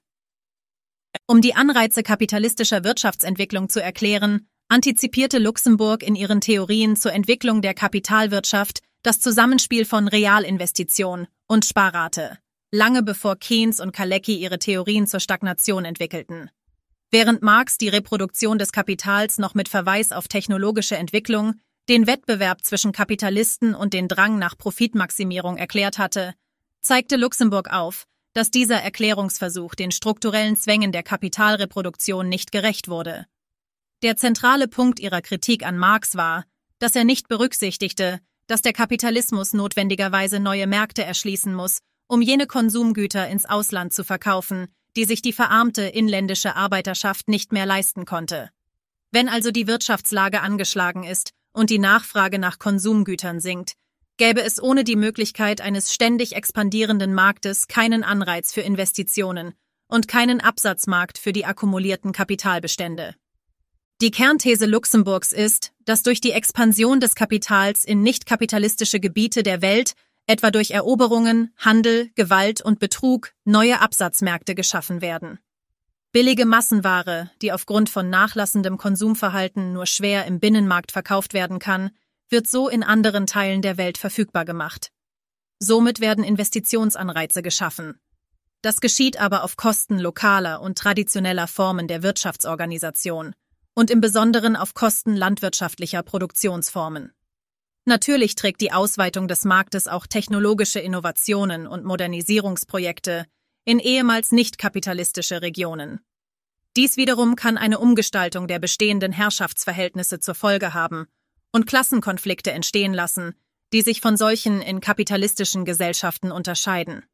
Um 1.27 1.41
die 1.41 1.55
Anreize 1.55 2.03
kapitalistischer 2.03 2.85
Wirtschaftsentwicklung 2.85 3.67
zu 3.67 3.83
erklären, 3.83 4.47
antizipierte 4.67 5.37
Luxemburg 5.37 6.03
in 6.03 6.15
ihren 6.15 6.41
Theorien 6.41 6.95
zur 6.95 7.13
Entwicklung 7.13 7.61
der 7.61 7.73
Kapitalwirtschaft 7.73 8.79
das 9.03 9.19
Zusammenspiel 9.19 9.85
von 9.85 10.07
Realinvestition 10.07 11.27
und 11.47 11.65
Sparrate, 11.65 12.39
lange 12.71 13.03
bevor 13.03 13.35
Keynes 13.35 13.79
und 13.79 13.91
Kalecki 13.91 14.35
ihre 14.35 14.57
Theorien 14.57 15.05
zur 15.05 15.19
Stagnation 15.19 15.85
entwickelten. 15.85 16.49
Während 17.11 17.43
Marx 17.43 17.77
die 17.77 17.89
Reproduktion 17.89 18.57
des 18.57 18.71
Kapitals 18.71 19.37
noch 19.37 19.53
mit 19.53 19.69
Verweis 19.69 20.11
auf 20.11 20.27
technologische 20.27 20.97
Entwicklung 20.97 21.53
den 21.87 22.07
Wettbewerb 22.07 22.63
zwischen 22.63 22.91
Kapitalisten 22.91 23.75
und 23.75 23.93
den 23.93 24.07
Drang 24.07 24.39
nach 24.39 24.57
Profitmaximierung 24.57 25.57
erklärt 25.57 25.99
hatte, 25.99 26.33
zeigte 26.81 27.15
Luxemburg 27.15 27.71
auf, 27.71 28.05
dass 28.33 28.49
dieser 28.49 28.81
Erklärungsversuch 28.81 29.75
den 29.75 29.91
strukturellen 29.91 30.57
Zwängen 30.57 30.91
der 30.91 31.03
Kapitalreproduktion 31.03 32.27
nicht 32.27 32.51
gerecht 32.51 32.87
wurde. 32.87 33.27
Der 34.05 34.15
zentrale 34.15 34.67
Punkt 34.67 34.99
ihrer 34.99 35.23
Kritik 35.23 35.65
an 35.65 35.79
Marx 35.79 36.15
war, 36.15 36.45
dass 36.77 36.95
er 36.95 37.05
nicht 37.05 37.27
berücksichtigte, 37.27 38.19
dass 38.45 38.61
der 38.61 38.71
Kapitalismus 38.71 39.53
notwendigerweise 39.53 40.39
neue 40.39 40.67
Märkte 40.67 41.03
erschließen 41.03 41.55
muss, 41.55 41.79
um 42.05 42.21
jene 42.21 42.45
Konsumgüter 42.45 43.27
ins 43.27 43.45
Ausland 43.47 43.93
zu 43.93 44.03
verkaufen, 44.03 44.67
die 44.95 45.05
sich 45.05 45.23
die 45.23 45.33
verarmte 45.33 45.81
inländische 45.81 46.55
Arbeiterschaft 46.55 47.29
nicht 47.29 47.51
mehr 47.51 47.65
leisten 47.65 48.05
konnte. 48.05 48.51
Wenn 49.09 49.27
also 49.27 49.49
die 49.49 49.65
Wirtschaftslage 49.65 50.41
angeschlagen 50.41 51.03
ist 51.03 51.31
und 51.51 51.71
die 51.71 51.79
Nachfrage 51.79 52.37
nach 52.37 52.59
Konsumgütern 52.59 53.39
sinkt, 53.39 53.73
gäbe 54.17 54.43
es 54.43 54.61
ohne 54.61 54.83
die 54.83 54.97
Möglichkeit 54.97 55.61
eines 55.61 55.91
ständig 55.91 56.35
expandierenden 56.35 57.15
Marktes 57.15 57.67
keinen 57.67 58.03
Anreiz 58.03 58.53
für 58.53 58.61
Investitionen 58.61 59.55
und 59.87 60.07
keinen 60.07 60.41
Absatzmarkt 60.41 61.17
für 61.17 61.33
die 61.33 61.45
akkumulierten 61.45 62.11
Kapitalbestände. 62.11 63.15
Die 64.01 64.11
Kernthese 64.11 64.65
Luxemburgs 64.65 65.31
ist, 65.31 65.71
dass 65.85 66.03
durch 66.03 66.19
die 66.19 66.31
Expansion 66.31 66.99
des 66.99 67.15
Kapitals 67.15 67.85
in 67.85 68.03
nicht 68.03 68.25
kapitalistische 68.25 68.99
Gebiete 68.99 69.41
der 69.41 69.61
Welt, 69.61 69.93
etwa 70.27 70.51
durch 70.51 70.71
Eroberungen, 70.71 71.53
Handel, 71.55 72.09
Gewalt 72.15 72.61
und 72.61 72.79
Betrug, 72.79 73.31
neue 73.45 73.79
Absatzmärkte 73.79 74.53
geschaffen 74.53 74.99
werden. 74.99 75.39
Billige 76.11 76.45
Massenware, 76.45 77.31
die 77.41 77.53
aufgrund 77.53 77.89
von 77.89 78.09
nachlassendem 78.09 78.77
Konsumverhalten 78.77 79.71
nur 79.71 79.85
schwer 79.85 80.25
im 80.25 80.41
Binnenmarkt 80.41 80.91
verkauft 80.91 81.33
werden 81.33 81.59
kann, 81.59 81.91
wird 82.27 82.47
so 82.47 82.67
in 82.67 82.83
anderen 82.83 83.27
Teilen 83.27 83.61
der 83.61 83.77
Welt 83.77 83.97
verfügbar 83.97 84.43
gemacht. 84.43 84.91
Somit 85.59 86.01
werden 86.01 86.25
Investitionsanreize 86.25 87.41
geschaffen. 87.41 87.97
Das 88.61 88.81
geschieht 88.81 89.21
aber 89.21 89.45
auf 89.45 89.55
Kosten 89.55 89.99
lokaler 89.99 90.59
und 90.59 90.77
traditioneller 90.77 91.47
Formen 91.47 91.87
der 91.87 92.03
Wirtschaftsorganisation 92.03 93.35
und 93.75 93.91
im 93.91 94.01
Besonderen 94.01 94.55
auf 94.55 94.73
Kosten 94.73 95.15
landwirtschaftlicher 95.15 96.01
Produktionsformen. 96.01 97.11
Natürlich 97.85 98.33
trägt 98.33 98.61
die 98.61 98.71
Ausweitung 98.71 99.27
des 99.27 99.45
Marktes 99.45 99.87
auch 99.87 100.07
technologische 100.07 100.79
Innovationen 100.79 101.67
und 101.67 101.85
Modernisierungsprojekte 101.85 103.25
in 103.65 103.79
ehemals 103.79 104.31
nicht 104.31 104.57
kapitalistische 104.57 105.41
Regionen. 105.41 105.99
Dies 106.75 106.97
wiederum 106.97 107.35
kann 107.35 107.57
eine 107.57 107.79
Umgestaltung 107.79 108.47
der 108.47 108.59
bestehenden 108.59 109.11
Herrschaftsverhältnisse 109.11 110.19
zur 110.19 110.35
Folge 110.35 110.73
haben 110.73 111.07
und 111.51 111.67
Klassenkonflikte 111.67 112.51
entstehen 112.51 112.93
lassen, 112.93 113.35
die 113.71 113.81
sich 113.81 114.01
von 114.01 114.17
solchen 114.17 114.61
in 114.61 114.81
kapitalistischen 114.81 115.63
Gesellschaften 115.63 116.31
unterscheiden. 116.31 117.05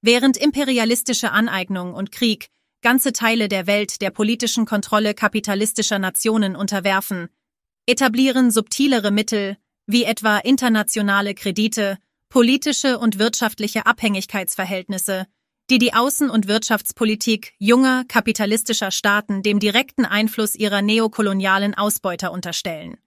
Während 0.00 0.36
imperialistische 0.36 1.32
Aneignung 1.32 1.94
und 1.94 2.12
Krieg 2.12 2.50
ganze 2.84 3.14
Teile 3.14 3.48
der 3.48 3.66
Welt 3.66 4.02
der 4.02 4.10
politischen 4.10 4.66
Kontrolle 4.66 5.14
kapitalistischer 5.14 5.98
Nationen 5.98 6.54
unterwerfen, 6.54 7.30
etablieren 7.86 8.50
subtilere 8.50 9.10
Mittel, 9.10 9.56
wie 9.86 10.04
etwa 10.04 10.38
internationale 10.38 11.34
Kredite, 11.34 11.96
politische 12.28 12.98
und 12.98 13.18
wirtschaftliche 13.18 13.86
Abhängigkeitsverhältnisse, 13.86 15.26
die 15.70 15.78
die 15.78 15.94
Außen- 15.94 16.28
und 16.28 16.46
Wirtschaftspolitik 16.46 17.54
junger 17.58 18.04
kapitalistischer 18.06 18.90
Staaten 18.90 19.42
dem 19.42 19.60
direkten 19.60 20.04
Einfluss 20.04 20.54
ihrer 20.54 20.82
neokolonialen 20.82 21.74
Ausbeuter 21.74 22.32
unterstellen. 22.32 22.98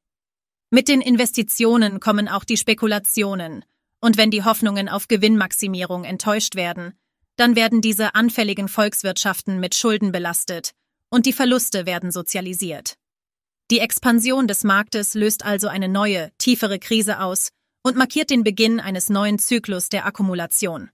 Mit 0.72 0.88
den 0.88 1.02
Investitionen 1.02 2.00
kommen 2.00 2.28
auch 2.28 2.46
die 2.46 2.58
Spekulationen, 2.58 3.64
und 4.02 4.18
wenn 4.18 4.32
die 4.32 4.44
Hoffnungen 4.44 4.90
auf 4.90 5.08
Gewinnmaximierung 5.08 6.04
enttäuscht 6.04 6.56
werden, 6.56 6.94
dann 7.38 7.56
werden 7.56 7.82
diese 7.82 8.16
anfälligen 8.16 8.68
Volkswirtschaften 8.68 9.60
mit 9.60 9.76
Schulden 9.76 10.12
belastet 10.12 10.72
und 11.10 11.26
die 11.26 11.34
Verluste 11.34 11.86
werden 11.86 12.12
sozialisiert. 12.12 12.96
Die 13.72 13.80
Expansion 13.80 14.48
des 14.48 14.64
Marktes 14.64 15.14
löst 15.14 15.46
also 15.46 15.68
eine 15.68 15.88
neue, 15.88 16.32
tiefere 16.38 16.80
Krise 16.80 17.22
aus 17.22 17.50
und 17.84 17.96
markiert 17.96 18.30
den 18.30 18.44
Beginn 18.44 18.80
eines 18.80 19.10
neuen 19.10 19.40
Zyklus 19.40 19.90
der 19.90 20.06
Akkumulation. 20.06 20.90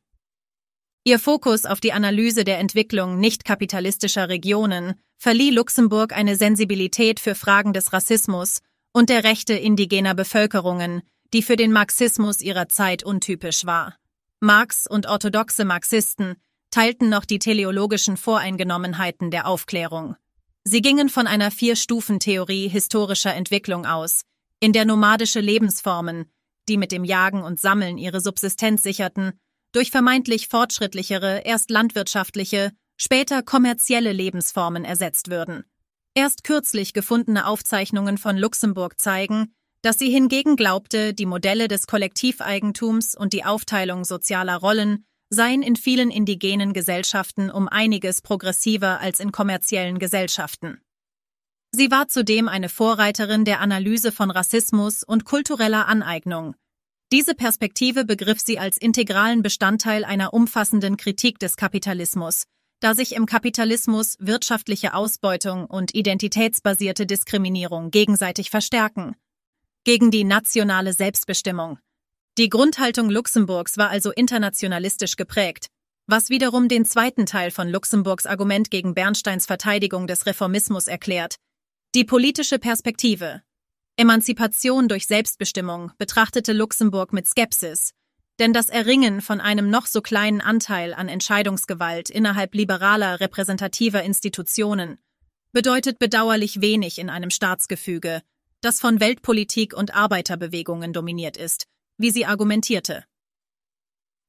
Ihr 1.06 1.20
Fokus 1.20 1.66
auf 1.66 1.80
die 1.80 1.94
Analyse 1.94 2.44
der 2.44 2.60
Entwicklung 2.60 3.20
nicht 3.20 3.46
kapitalistischer 3.46 4.30
Regionen 4.30 4.96
verlieh 5.18 5.52
Luxemburg 5.52 6.14
eine 6.14 6.36
Sensibilität 6.36 7.20
für 7.20 7.36
Fragen 7.36 7.74
des 7.74 7.94
Rassismus 7.94 8.60
und 8.94 9.10
der 9.10 9.24
Rechte 9.24 9.54
indigener 9.54 10.16
Bevölkerungen, 10.16 11.02
die 11.34 11.42
für 11.42 11.56
den 11.56 11.72
Marxismus 11.72 12.42
ihrer 12.42 12.70
Zeit 12.70 13.04
untypisch 13.04 13.66
war. 13.66 13.98
Marx 14.44 14.88
und 14.88 15.08
orthodoxe 15.08 15.64
Marxisten 15.64 16.36
teilten 16.70 17.08
noch 17.08 17.24
die 17.24 17.40
teleologischen 17.40 18.18
Voreingenommenheiten 18.18 19.32
der 19.32 19.48
Aufklärung. 19.48 20.18
Sie 20.66 20.82
gingen 20.82 21.08
von 21.08 21.28
einer 21.28 21.50
Vier-Stufen-Theorie 21.50 22.68
historischer 22.68 23.34
Entwicklung 23.34 23.86
aus, 23.86 24.24
in 24.60 24.74
der 24.74 24.84
nomadische 24.84 25.40
Lebensformen, 25.40 26.26
die 26.68 26.76
mit 26.76 26.92
dem 26.92 27.06
Jagen 27.06 27.42
und 27.42 27.58
Sammeln 27.58 27.98
ihre 27.98 28.20
Subsistenz 28.20 28.84
sicherten, 28.84 29.32
durch 29.72 29.92
vermeintlich 29.92 30.50
fortschrittlichere, 30.50 31.44
erst 31.46 31.70
landwirtschaftliche, 31.70 32.72
später 32.98 33.44
kommerzielle 33.44 34.12
Lebensformen 34.12 34.84
ersetzt 34.84 35.30
würden. 35.30 35.64
Erst 36.16 36.44
kürzlich 36.44 36.92
gefundene 36.92 37.48
Aufzeichnungen 37.48 38.18
von 38.18 38.38
Luxemburg 38.38 39.00
zeigen, 39.00 39.56
dass 39.84 40.00
sie 40.00 40.10
hingegen 40.10 40.56
glaubte, 40.56 41.14
die 41.14 41.26
Modelle 41.26 41.68
des 41.68 41.88
Kollektiveigentums 41.88 43.16
und 43.16 43.34
die 43.34 43.44
Aufteilung 43.44 44.06
sozialer 44.06 44.56
Rollen 44.56 45.06
seien 45.30 45.62
in 45.62 45.76
vielen 45.76 46.10
indigenen 46.10 46.72
Gesellschaften 46.72 47.52
um 47.52 47.68
einiges 47.68 48.22
progressiver 48.22 49.02
als 49.02 49.20
in 49.20 49.34
kommerziellen 49.34 50.00
Gesellschaften. 50.00 50.80
Sie 51.72 51.92
war 51.92 52.08
zudem 52.08 52.48
eine 52.48 52.70
Vorreiterin 52.70 53.44
der 53.44 53.60
Analyse 53.60 54.12
von 54.12 54.32
Rassismus 54.32 55.04
und 55.04 55.26
kultureller 55.26 55.88
Aneignung. 55.88 56.56
Diese 57.12 57.36
Perspektive 57.36 58.06
begriff 58.06 58.40
sie 58.40 58.60
als 58.60 58.78
integralen 58.78 59.42
Bestandteil 59.42 60.06
einer 60.06 60.34
umfassenden 60.34 60.96
Kritik 60.98 61.40
des 61.40 61.58
Kapitalismus, 61.58 62.46
da 62.80 62.96
sich 62.96 63.16
im 63.16 63.26
Kapitalismus 63.26 64.16
wirtschaftliche 64.20 64.94
Ausbeutung 64.94 65.66
und 65.66 65.94
identitätsbasierte 65.94 67.06
Diskriminierung 67.06 67.92
gegenseitig 67.92 68.50
verstärken 68.50 69.16
gegen 69.84 70.12
die 70.12 70.24
nationale 70.24 70.94
Selbstbestimmung. 70.94 71.78
Die 72.38 72.50
Grundhaltung 72.50 73.10
Luxemburgs 73.10 73.78
war 73.78 73.90
also 73.90 74.12
internationalistisch 74.12 75.18
geprägt, 75.18 75.68
was 76.08 76.30
wiederum 76.30 76.68
den 76.68 76.86
zweiten 76.86 77.26
Teil 77.26 77.52
von 77.52 77.70
Luxemburgs 77.70 78.26
Argument 78.26 78.72
gegen 78.72 78.94
Bernsteins 78.94 79.46
Verteidigung 79.46 80.08
des 80.08 80.26
Reformismus 80.26 80.88
erklärt. 80.88 81.36
Die 81.96 82.06
politische 82.06 82.60
Perspektive. 82.60 83.42
Emanzipation 83.98 84.88
durch 84.88 85.06
Selbstbestimmung 85.06 85.92
betrachtete 85.98 86.54
Luxemburg 86.54 87.14
mit 87.14 87.28
Skepsis, 87.28 87.92
denn 88.40 88.54
das 88.54 88.70
Erringen 88.70 89.22
von 89.22 89.40
einem 89.40 89.70
noch 89.70 89.86
so 89.86 90.02
kleinen 90.02 90.42
Anteil 90.42 90.94
an 90.94 91.08
Entscheidungsgewalt 91.08 92.10
innerhalb 92.10 92.56
liberaler 92.56 93.20
repräsentativer 93.20 94.02
Institutionen 94.02 94.98
bedeutet 95.52 96.00
bedauerlich 96.00 96.62
wenig 96.62 96.98
in 96.98 97.12
einem 97.12 97.30
Staatsgefüge, 97.30 98.24
das 98.64 98.80
von 98.80 99.00
Weltpolitik 99.00 99.76
und 99.76 99.94
Arbeiterbewegungen 99.94 100.94
dominiert 100.94 101.38
ist, 101.38 101.68
wie 101.98 102.12
sie 102.12 102.26
argumentierte. 102.26 103.04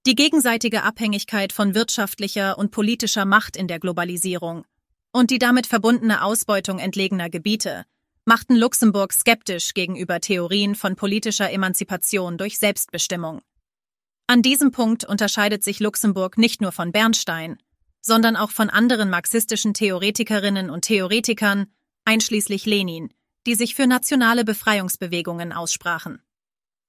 Die 0.07 0.15
gegenseitige 0.15 0.83
Abhängigkeit 0.83 1.53
von 1.53 1.75
wirtschaftlicher 1.75 2.59
und 2.59 2.71
politischer 2.71 3.25
Macht 3.25 3.57
in 3.57 3.69
der 3.69 3.81
Globalisierung 3.81 4.65
und 5.13 5.31
die 5.31 5.39
damit 5.39 5.67
verbundene 5.67 6.23
Ausbeutung 6.23 6.79
entlegener 6.79 7.31
Gebiete 7.31 7.85
machten 8.27 8.57
Luxemburg 8.57 9.13
skeptisch 9.13 9.75
gegenüber 9.75 10.21
Theorien 10.21 10.75
von 10.75 10.97
politischer 10.97 11.51
Emanzipation 11.51 12.37
durch 12.39 12.59
Selbstbestimmung. 12.59 13.43
An 14.27 14.43
diesem 14.43 14.73
Punkt 14.73 15.05
unterscheidet 15.05 15.63
sich 15.63 15.81
Luxemburg 15.81 16.39
nicht 16.39 16.61
nur 16.61 16.73
von 16.73 16.91
Bernstein, 16.91 17.59
sondern 18.01 18.37
auch 18.37 18.51
von 18.51 18.71
anderen 18.71 19.11
marxistischen 19.11 19.75
Theoretikerinnen 19.75 20.71
und 20.71 20.83
Theoretikern, 20.83 21.67
einschließlich 22.05 22.67
Lenin, 22.67 23.13
die 23.47 23.55
sich 23.55 23.75
für 23.75 23.87
nationale 23.87 24.45
Befreiungsbewegungen 24.45 25.53
aussprachen. 25.53 26.23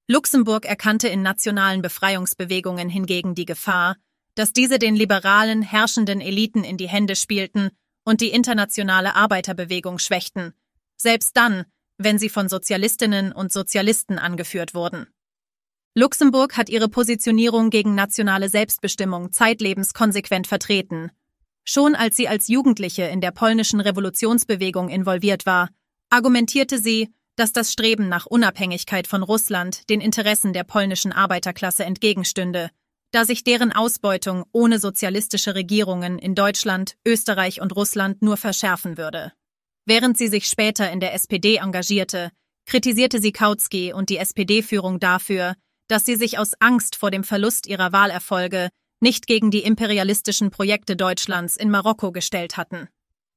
Luxemburg 0.07 0.65
erkannte 0.65 1.07
in 1.07 1.21
nationalen 1.21 1.81
Befreiungsbewegungen 1.81 2.89
hingegen 2.89 3.35
die 3.35 3.45
Gefahr, 3.45 3.97
dass 4.35 4.53
diese 4.53 4.77
den 4.77 4.95
liberalen, 4.95 5.61
herrschenden 5.61 6.21
Eliten 6.21 6.63
in 6.63 6.77
die 6.77 6.89
Hände 6.89 7.15
spielten 7.15 7.71
und 8.03 8.21
die 8.21 8.29
internationale 8.29 9.15
Arbeiterbewegung 9.15 9.97
schwächten, 9.97 10.53
selbst 10.95 11.35
dann, 11.35 11.65
wenn 11.97 12.19
sie 12.19 12.29
von 12.29 12.49
Sozialistinnen 12.49 13.31
und 13.31 13.51
Sozialisten 13.51 14.19
angeführt 14.19 14.73
wurden. 14.73 15.07
Luxemburg 15.95 16.57
hat 16.57 16.69
ihre 16.69 16.89
Positionierung 16.89 17.69
gegen 17.69 17.95
nationale 17.95 18.49
Selbstbestimmung 18.49 19.31
zeitlebens 19.31 19.93
konsequent 19.93 20.45
vertreten. 20.45 21.09
Schon 21.63 21.95
als 21.95 22.17
sie 22.17 22.27
als 22.27 22.49
Jugendliche 22.49 23.03
in 23.03 23.21
der 23.21 23.31
polnischen 23.31 23.79
Revolutionsbewegung 23.79 24.89
involviert 24.89 25.45
war, 25.45 25.69
argumentierte 26.09 26.79
sie, 26.79 27.13
dass 27.35 27.51
das 27.51 27.71
Streben 27.71 28.07
nach 28.07 28.25
Unabhängigkeit 28.25 29.07
von 29.07 29.23
Russland 29.23 29.89
den 29.89 30.01
Interessen 30.01 30.53
der 30.53 30.63
polnischen 30.63 31.11
Arbeiterklasse 31.11 31.83
entgegenstünde, 31.83 32.69
da 33.11 33.25
sich 33.25 33.43
deren 33.43 33.71
Ausbeutung 33.71 34.45
ohne 34.51 34.79
sozialistische 34.79 35.55
Regierungen 35.55 36.17
in 36.17 36.35
Deutschland, 36.35 36.95
Österreich 37.05 37.61
und 37.61 37.75
Russland 37.75 38.21
nur 38.21 38.37
verschärfen 38.37 38.97
würde. 38.97 39.33
Während 39.85 40.17
sie 40.17 40.27
sich 40.27 40.47
später 40.47 40.91
in 40.91 40.99
der 40.99 41.13
SPD 41.13 41.57
engagierte, 41.57 42.31
kritisierte 42.65 43.19
sie 43.19 43.31
Kautsky 43.31 43.93
und 43.93 44.09
die 44.09 44.17
SPD-Führung 44.17 44.99
dafür, 44.99 45.55
dass 45.87 46.05
sie 46.05 46.15
sich 46.15 46.39
aus 46.39 46.53
Angst 46.59 46.95
vor 46.95 47.11
dem 47.11 47.23
Verlust 47.23 47.67
ihrer 47.67 47.91
Wahlerfolge 47.91 48.69
nicht 48.99 49.27
gegen 49.27 49.51
die 49.51 49.63
imperialistischen 49.63 50.49
Projekte 50.49 50.95
Deutschlands 50.95 51.57
in 51.57 51.69
Marokko 51.69 52.11
gestellt 52.11 52.57
hatten. 52.57 52.87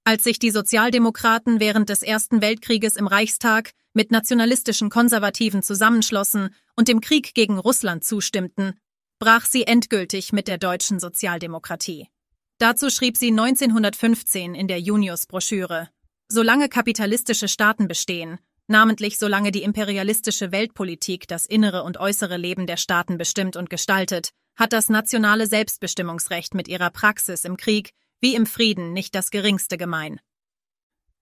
Als 0.08 0.24
sich 0.24 0.38
die 0.38 0.50
Sozialdemokraten 0.50 1.60
während 1.60 1.90
des 1.90 2.02
Ersten 2.02 2.40
Weltkrieges 2.40 2.96
im 2.96 3.06
Reichstag 3.06 3.72
mit 3.92 4.10
nationalistischen 4.10 4.88
Konservativen 4.88 5.62
zusammenschlossen 5.62 6.54
und 6.76 6.88
dem 6.88 7.02
Krieg 7.02 7.34
gegen 7.34 7.58
Russland 7.58 8.04
zustimmten, 8.04 8.80
brach 9.18 9.44
sie 9.44 9.64
endgültig 9.64 10.32
mit 10.32 10.48
der 10.48 10.56
deutschen 10.56 10.98
Sozialdemokratie. 10.98 12.08
Dazu 12.56 12.88
schrieb 12.88 13.18
sie 13.18 13.28
1915 13.28 14.54
in 14.54 14.66
der 14.66 14.80
Junius-Broschüre 14.80 15.90
Solange 16.30 16.70
kapitalistische 16.70 17.46
Staaten 17.46 17.86
bestehen, 17.86 18.38
namentlich 18.66 19.18
solange 19.18 19.52
die 19.52 19.62
imperialistische 19.62 20.52
Weltpolitik 20.52 21.28
das 21.28 21.44
innere 21.44 21.82
und 21.82 21.98
äußere 21.98 22.38
Leben 22.38 22.66
der 22.66 22.78
Staaten 22.78 23.18
bestimmt 23.18 23.56
und 23.56 23.68
gestaltet, 23.68 24.30
hat 24.56 24.72
das 24.72 24.88
nationale 24.88 25.46
Selbstbestimmungsrecht 25.46 26.54
mit 26.54 26.66
ihrer 26.66 26.88
Praxis 26.88 27.44
im 27.44 27.58
Krieg 27.58 27.92
wie 28.20 28.34
im 28.34 28.46
Frieden 28.46 28.92
nicht 28.92 29.14
das 29.14 29.30
geringste 29.30 29.76
gemein. 29.76 30.20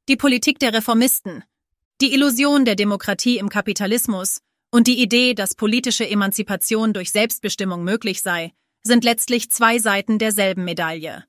Die 0.08 0.16
Politik 0.16 0.58
der 0.58 0.72
Reformisten, 0.72 1.44
die 2.00 2.12
Illusion 2.14 2.64
der 2.64 2.76
Demokratie 2.76 3.38
im 3.38 3.48
Kapitalismus 3.48 4.40
und 4.70 4.86
die 4.86 5.00
Idee, 5.00 5.34
dass 5.34 5.54
politische 5.54 6.08
Emanzipation 6.08 6.92
durch 6.92 7.10
Selbstbestimmung 7.10 7.84
möglich 7.84 8.22
sei, 8.22 8.52
sind 8.82 9.04
letztlich 9.04 9.50
zwei 9.50 9.78
Seiten 9.78 10.18
derselben 10.18 10.64
Medaille. 10.64 11.24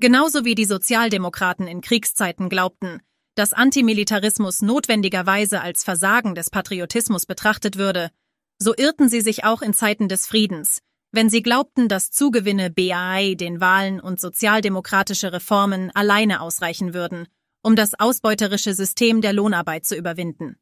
Genauso 0.00 0.44
wie 0.44 0.54
die 0.54 0.64
Sozialdemokraten 0.64 1.66
in 1.66 1.80
Kriegszeiten 1.80 2.48
glaubten, 2.48 3.00
dass 3.34 3.52
Antimilitarismus 3.52 4.62
notwendigerweise 4.62 5.60
als 5.60 5.84
Versagen 5.84 6.34
des 6.34 6.50
Patriotismus 6.50 7.24
betrachtet 7.24 7.76
würde, 7.76 8.10
so 8.58 8.74
irrten 8.76 9.08
sie 9.08 9.20
sich 9.20 9.44
auch 9.44 9.62
in 9.62 9.74
Zeiten 9.74 10.08
des 10.08 10.26
Friedens, 10.26 10.82
wenn 11.12 11.30
sie 11.30 11.42
glaubten, 11.42 11.88
dass 11.88 12.10
Zugewinne 12.10 12.70
BAI 12.70 13.34
den 13.34 13.60
Wahlen 13.60 14.00
und 14.00 14.20
sozialdemokratische 14.20 15.32
Reformen 15.32 15.90
alleine 15.94 16.40
ausreichen 16.40 16.94
würden, 16.94 17.26
um 17.62 17.76
das 17.76 17.98
ausbeuterische 17.98 18.74
System 18.74 19.20
der 19.20 19.32
Lohnarbeit 19.32 19.86
zu 19.86 19.96
überwinden. 19.96 20.56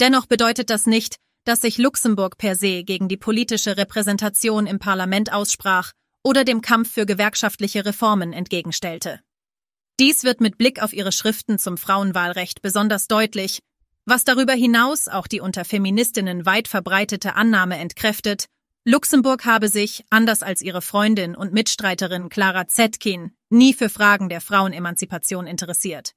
Dennoch 0.00 0.26
bedeutet 0.26 0.70
das 0.70 0.86
nicht, 0.86 1.16
dass 1.44 1.60
sich 1.60 1.78
Luxemburg 1.78 2.38
per 2.38 2.54
se 2.56 2.84
gegen 2.84 3.08
die 3.08 3.16
politische 3.16 3.76
Repräsentation 3.76 4.66
im 4.66 4.78
Parlament 4.78 5.32
aussprach 5.32 5.92
oder 6.22 6.44
dem 6.44 6.60
Kampf 6.60 6.92
für 6.92 7.06
gewerkschaftliche 7.06 7.84
Reformen 7.84 8.32
entgegenstellte. 8.32 9.20
Dies 9.98 10.24
wird 10.24 10.40
mit 10.40 10.58
Blick 10.58 10.82
auf 10.82 10.92
ihre 10.92 11.12
Schriften 11.12 11.58
zum 11.58 11.76
Frauenwahlrecht 11.76 12.62
besonders 12.62 13.06
deutlich, 13.06 13.60
was 14.06 14.24
darüber 14.24 14.54
hinaus 14.54 15.08
auch 15.08 15.26
die 15.26 15.40
unter 15.40 15.64
Feministinnen 15.64 16.46
weit 16.46 16.68
verbreitete 16.68 17.34
Annahme 17.34 17.76
entkräftet, 17.76 18.46
Luxemburg 18.90 19.44
habe 19.44 19.68
sich, 19.68 20.04
anders 20.10 20.42
als 20.42 20.62
ihre 20.62 20.82
Freundin 20.82 21.36
und 21.36 21.52
Mitstreiterin 21.52 22.28
Clara 22.28 22.66
Zetkin, 22.66 23.30
nie 23.48 23.72
für 23.72 23.88
Fragen 23.88 24.28
der 24.28 24.40
Frauenemanzipation 24.40 25.46
interessiert. 25.46 26.16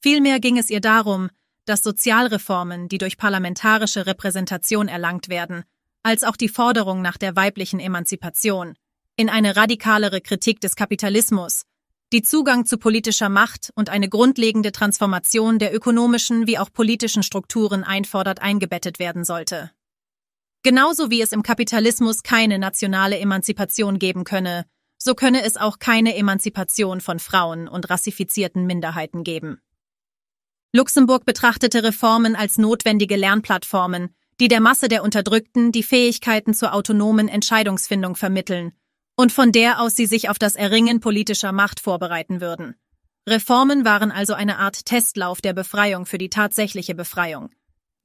Vielmehr 0.00 0.38
ging 0.38 0.56
es 0.56 0.70
ihr 0.70 0.80
darum, 0.80 1.30
dass 1.64 1.82
Sozialreformen, 1.82 2.88
die 2.88 2.98
durch 2.98 3.18
parlamentarische 3.18 4.06
Repräsentation 4.06 4.86
erlangt 4.86 5.28
werden, 5.28 5.64
als 6.04 6.22
auch 6.22 6.36
die 6.36 6.48
Forderung 6.48 7.02
nach 7.02 7.16
der 7.16 7.34
weiblichen 7.34 7.80
Emanzipation, 7.80 8.76
in 9.16 9.28
eine 9.28 9.56
radikalere 9.56 10.20
Kritik 10.20 10.60
des 10.60 10.76
Kapitalismus, 10.76 11.62
die 12.12 12.22
Zugang 12.22 12.66
zu 12.66 12.78
politischer 12.78 13.30
Macht 13.30 13.70
und 13.74 13.90
eine 13.90 14.08
grundlegende 14.08 14.70
Transformation 14.70 15.58
der 15.58 15.74
ökonomischen 15.74 16.46
wie 16.46 16.58
auch 16.58 16.72
politischen 16.72 17.24
Strukturen 17.24 17.82
einfordert, 17.82 18.40
eingebettet 18.42 19.00
werden 19.00 19.24
sollte. 19.24 19.72
Genauso 20.66 21.12
wie 21.12 21.22
es 21.22 21.30
im 21.30 21.44
Kapitalismus 21.44 22.24
keine 22.24 22.58
nationale 22.58 23.20
Emanzipation 23.20 24.00
geben 24.00 24.24
könne, 24.24 24.64
so 24.98 25.14
könne 25.14 25.44
es 25.44 25.56
auch 25.56 25.78
keine 25.78 26.16
Emanzipation 26.16 27.00
von 27.00 27.20
Frauen 27.20 27.68
und 27.68 27.88
rassifizierten 27.88 28.66
Minderheiten 28.66 29.22
geben. 29.22 29.60
Luxemburg 30.72 31.24
betrachtete 31.24 31.84
Reformen 31.84 32.34
als 32.34 32.58
notwendige 32.58 33.14
Lernplattformen, 33.14 34.12
die 34.40 34.48
der 34.48 34.58
Masse 34.60 34.88
der 34.88 35.04
Unterdrückten 35.04 35.70
die 35.70 35.84
Fähigkeiten 35.84 36.52
zur 36.52 36.74
autonomen 36.74 37.28
Entscheidungsfindung 37.28 38.16
vermitteln 38.16 38.72
und 39.14 39.30
von 39.30 39.52
der 39.52 39.80
aus 39.80 39.94
sie 39.94 40.06
sich 40.06 40.30
auf 40.30 40.38
das 40.40 40.56
Erringen 40.56 40.98
politischer 40.98 41.52
Macht 41.52 41.78
vorbereiten 41.78 42.40
würden. 42.40 42.74
Reformen 43.28 43.84
waren 43.84 44.10
also 44.10 44.34
eine 44.34 44.58
Art 44.58 44.84
Testlauf 44.84 45.40
der 45.40 45.52
Befreiung 45.52 46.06
für 46.06 46.18
die 46.18 46.28
tatsächliche 46.28 46.96
Befreiung. 46.96 47.50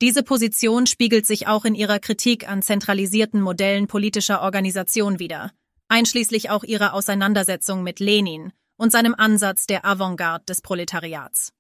Diese 0.02 0.24
Position 0.24 0.88
spiegelt 0.88 1.28
sich 1.28 1.46
auch 1.46 1.64
in 1.64 1.76
ihrer 1.76 2.00
Kritik 2.00 2.50
an 2.50 2.64
zentralisierten 2.64 3.40
Modellen 3.40 3.86
politischer 3.86 4.42
Organisation 4.42 5.20
wider, 5.20 5.52
einschließlich 5.90 6.50
auch 6.50 6.64
ihrer 6.64 6.96
Auseinandersetzung 6.96 7.84
mit 7.84 8.00
Lenin 8.00 8.52
und 8.78 8.92
seinem 8.92 9.14
Ansatz 9.14 9.68
der 9.68 9.86
Avantgarde 9.86 10.46
des 10.46 10.62
Proletariats. 10.62 11.54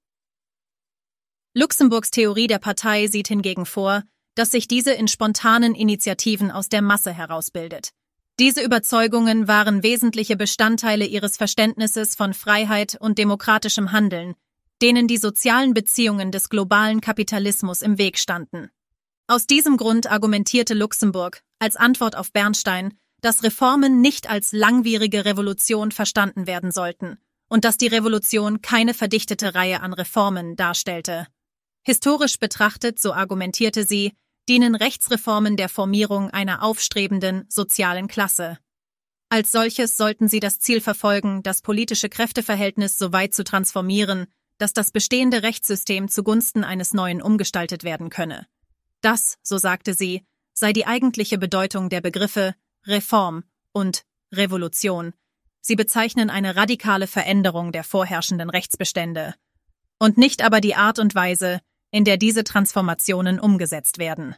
Luxemburgs 1.53 2.09
Theorie 2.09 2.47
der 2.47 2.57
Partei 2.57 3.05
sieht 3.05 3.27
hingegen 3.27 3.67
vor, 3.67 4.03
dass 4.33 4.49
sich 4.49 4.67
diese 4.67 4.93
in 4.93 5.07
spontanen 5.07 5.75
Initiativen 5.75 6.49
aus 6.49 6.67
der 6.67 6.81
Masse 6.81 7.13
herausbildet. 7.13 7.91
Diese 8.39 8.63
Überzeugungen 8.63 9.47
waren 9.47 9.83
wesentliche 9.83 10.35
Bestandteile 10.35 11.05
ihres 11.05 11.37
Verständnisses 11.37 12.15
von 12.15 12.33
Freiheit 12.33 12.97
und 12.99 13.19
demokratischem 13.19 13.91
Handeln, 13.91 14.33
denen 14.81 15.07
die 15.07 15.17
sozialen 15.17 15.73
Beziehungen 15.73 16.31
des 16.31 16.49
globalen 16.49 17.01
Kapitalismus 17.01 17.81
im 17.81 17.97
Weg 17.97 18.17
standen. 18.17 18.69
Aus 19.27 19.47
diesem 19.47 19.77
Grund 19.77 20.11
argumentierte 20.11 20.73
Luxemburg 20.73 21.43
als 21.59 21.75
Antwort 21.75 22.17
auf 22.17 22.33
Bernstein, 22.33 22.97
dass 23.21 23.43
Reformen 23.43 24.01
nicht 24.01 24.29
als 24.29 24.51
langwierige 24.51 25.25
Revolution 25.25 25.91
verstanden 25.91 26.47
werden 26.47 26.71
sollten 26.71 27.17
und 27.47 27.65
dass 27.65 27.77
die 27.77 27.87
Revolution 27.87 28.61
keine 28.61 28.93
verdichtete 28.93 29.53
Reihe 29.55 29.81
an 29.81 29.93
Reformen 29.93 30.55
darstellte. 30.55 31.27
Historisch 31.83 32.39
betrachtet, 32.39 32.99
so 32.99 33.13
argumentierte 33.13 33.85
sie, 33.85 34.13
dienen 34.49 34.75
Rechtsreformen 34.75 35.55
der 35.55 35.69
Formierung 35.69 36.29
einer 36.29 36.63
aufstrebenden 36.63 37.45
sozialen 37.49 38.07
Klasse. 38.07 38.57
Als 39.29 39.51
solches 39.51 39.97
sollten 39.97 40.27
sie 40.27 40.39
das 40.39 40.59
Ziel 40.59 40.81
verfolgen, 40.81 41.43
das 41.43 41.61
politische 41.61 42.09
Kräfteverhältnis 42.09 42.97
so 42.97 43.13
weit 43.13 43.33
zu 43.33 43.43
transformieren, 43.43 44.27
dass 44.61 44.73
das 44.73 44.91
bestehende 44.91 45.41
Rechtssystem 45.41 46.07
zugunsten 46.07 46.63
eines 46.63 46.93
neuen 46.93 47.21
umgestaltet 47.21 47.83
werden 47.83 48.11
könne. 48.11 48.45
Das, 49.01 49.39
so 49.41 49.57
sagte 49.57 49.95
sie, 49.95 50.23
sei 50.53 50.71
die 50.71 50.85
eigentliche 50.85 51.39
Bedeutung 51.39 51.89
der 51.89 52.01
Begriffe 52.01 52.53
Reform 52.85 53.43
und 53.71 54.05
Revolution. 54.31 55.13
Sie 55.61 55.75
bezeichnen 55.75 56.29
eine 56.29 56.55
radikale 56.55 57.07
Veränderung 57.07 57.71
der 57.71 57.83
vorherrschenden 57.83 58.51
Rechtsbestände 58.51 59.33
und 59.97 60.17
nicht 60.17 60.43
aber 60.43 60.61
die 60.61 60.75
Art 60.75 60.99
und 60.99 61.15
Weise, 61.15 61.61
in 61.89 62.05
der 62.05 62.17
diese 62.17 62.43
Transformationen 62.43 63.39
umgesetzt 63.39 63.97
werden. 63.97 64.35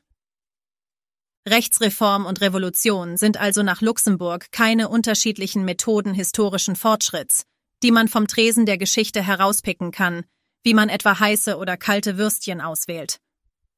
Rechtsreform 1.47 2.25
und 2.25 2.39
Revolution 2.39 3.17
sind 3.17 3.35
also 3.35 3.63
nach 3.63 3.81
Luxemburg 3.81 4.51
keine 4.51 4.87
unterschiedlichen 4.87 5.65
Methoden 5.65 6.13
historischen 6.13 6.77
Fortschritts, 6.77 7.45
die 7.83 7.91
man 7.91 8.07
vom 8.07 8.27
Tresen 8.27 8.65
der 8.65 8.77
Geschichte 8.77 9.21
herauspicken 9.21 9.91
kann, 9.91 10.23
wie 10.63 10.73
man 10.73 10.89
etwa 10.89 11.19
heiße 11.19 11.57
oder 11.57 11.77
kalte 11.77 12.17
Würstchen 12.17 12.61
auswählt. 12.61 13.19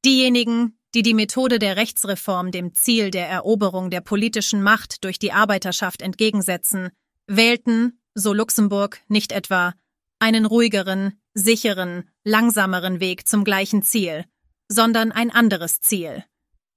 Diejenigen, 0.05 0.77
die 0.93 1.01
die 1.01 1.15
Methode 1.15 1.59
der 1.59 1.75
Rechtsreform 1.75 2.51
dem 2.51 2.73
Ziel 2.73 3.11
der 3.11 3.27
Eroberung 3.27 3.89
der 3.89 4.01
politischen 4.01 4.61
Macht 4.61 5.03
durch 5.03 5.19
die 5.19 5.33
Arbeiterschaft 5.33 6.01
entgegensetzen, 6.01 6.91
wählten, 7.27 7.99
so 8.13 8.31
Luxemburg, 8.33 9.01
nicht 9.07 9.31
etwa 9.31 9.73
einen 10.19 10.45
ruhigeren, 10.45 11.19
sicheren, 11.33 12.09
langsameren 12.23 12.99
Weg 12.99 13.27
zum 13.27 13.43
gleichen 13.43 13.81
Ziel, 13.81 14.25
sondern 14.69 15.11
ein 15.11 15.31
anderes 15.31 15.81
Ziel. 15.81 16.23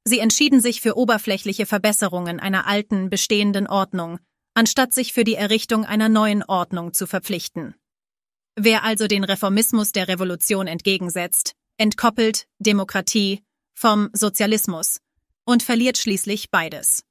Sie 0.05 0.19
entschieden 0.19 0.61
sich 0.61 0.81
für 0.81 0.97
oberflächliche 0.97 1.67
Verbesserungen 1.67 2.41
einer 2.41 2.67
alten, 2.67 3.11
bestehenden 3.11 3.67
Ordnung, 3.67 4.19
anstatt 4.59 4.93
sich 4.93 5.13
für 5.13 5.23
die 5.23 5.37
Errichtung 5.37 5.85
einer 5.85 6.09
neuen 6.09 6.43
Ordnung 6.43 6.93
zu 6.93 7.07
verpflichten. 7.07 7.77
Wer 8.57 8.83
also 8.83 9.07
den 9.07 9.23
Reformismus 9.23 9.93
der 9.93 10.09
Revolution 10.09 10.67
entgegensetzt, 10.67 11.53
entkoppelt 11.77 12.49
Demokratie 12.59 13.45
vom 13.73 14.11
Sozialismus 14.13 14.99
und 15.45 15.63
verliert 15.63 15.97
schließlich 15.97 16.51
beides. 16.51 17.05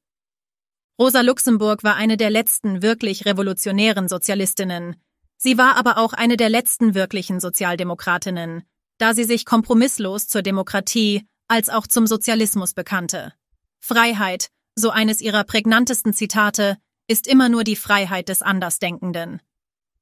Rosa 1.00 1.22
Luxemburg 1.22 1.86
war 1.86 1.96
eine 1.96 2.18
der 2.18 2.32
letzten 2.32 2.82
wirklich 2.82 3.26
revolutionären 3.26 4.10
Sozialistinnen. 4.10 4.98
Sie 5.38 5.58
war 5.58 5.78
aber 5.78 6.00
auch 6.00 6.12
eine 6.12 6.36
der 6.36 6.50
letzten 6.50 6.96
wirklichen 6.96 7.40
Sozialdemokratinnen, 7.40 8.64
da 8.98 9.14
sie 9.14 9.24
sich 9.24 9.46
kompromisslos 9.46 10.28
zur 10.28 10.42
Demokratie 10.42 11.26
als 11.48 11.70
auch 11.70 11.88
zum 11.88 12.08
Sozialismus 12.08 12.74
bekannte. 12.74 13.32
Freiheit, 13.80 14.50
so 14.76 14.90
eines 14.90 15.22
ihrer 15.22 15.46
prägnantesten 15.46 16.12
Zitate, 16.14 16.78
ist 17.08 17.28
immer 17.28 17.50
nur 17.50 17.64
die 17.64 17.76
Freiheit 17.76 18.30
des 18.30 18.42
Andersdenkenden. 18.42 19.42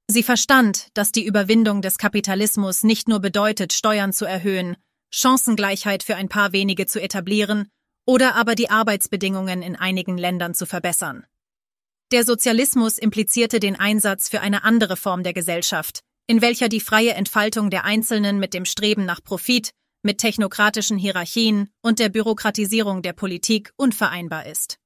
Sie 0.07 0.23
verstand, 0.23 0.89
dass 0.93 1.11
die 1.11 1.25
Überwindung 1.25 1.81
des 1.81 1.97
Kapitalismus 1.97 2.83
nicht 2.83 3.07
nur 3.07 3.19
bedeutet, 3.19 3.73
Steuern 3.73 4.13
zu 4.13 4.25
erhöhen, 4.25 4.77
Chancengleichheit 5.11 6.03
für 6.03 6.15
ein 6.15 6.29
paar 6.29 6.51
wenige 6.51 6.85
zu 6.85 7.01
etablieren 7.01 7.69
oder 8.05 8.35
aber 8.35 8.53
die 8.55 8.69
Arbeitsbedingungen 8.69 9.61
in 9.61 9.75
einigen 9.75 10.17
Ländern 10.17 10.53
zu 10.53 10.65
verbessern. 10.65 11.25
Der 12.11 12.23
Sozialismus 12.23 12.99
implizierte 12.99 13.59
den 13.59 13.79
Einsatz 13.79 14.29
für 14.29 14.41
eine 14.41 14.63
andere 14.63 14.95
Form 14.95 15.23
der 15.23 15.33
Gesellschaft, 15.33 16.01
in 16.27 16.41
welcher 16.41 16.69
die 16.69 16.79
freie 16.79 17.13
Entfaltung 17.13 17.69
der 17.71 17.83
Einzelnen 17.83 18.39
mit 18.39 18.53
dem 18.53 18.65
Streben 18.65 19.05
nach 19.05 19.23
Profit, 19.23 19.71
mit 20.03 20.19
technokratischen 20.19 20.99
Hierarchien 20.99 21.69
und 21.81 21.97
der 21.97 22.09
Bürokratisierung 22.09 23.01
der 23.01 23.13
Politik 23.13 23.71
unvereinbar 23.75 24.45
ist. 24.45 24.77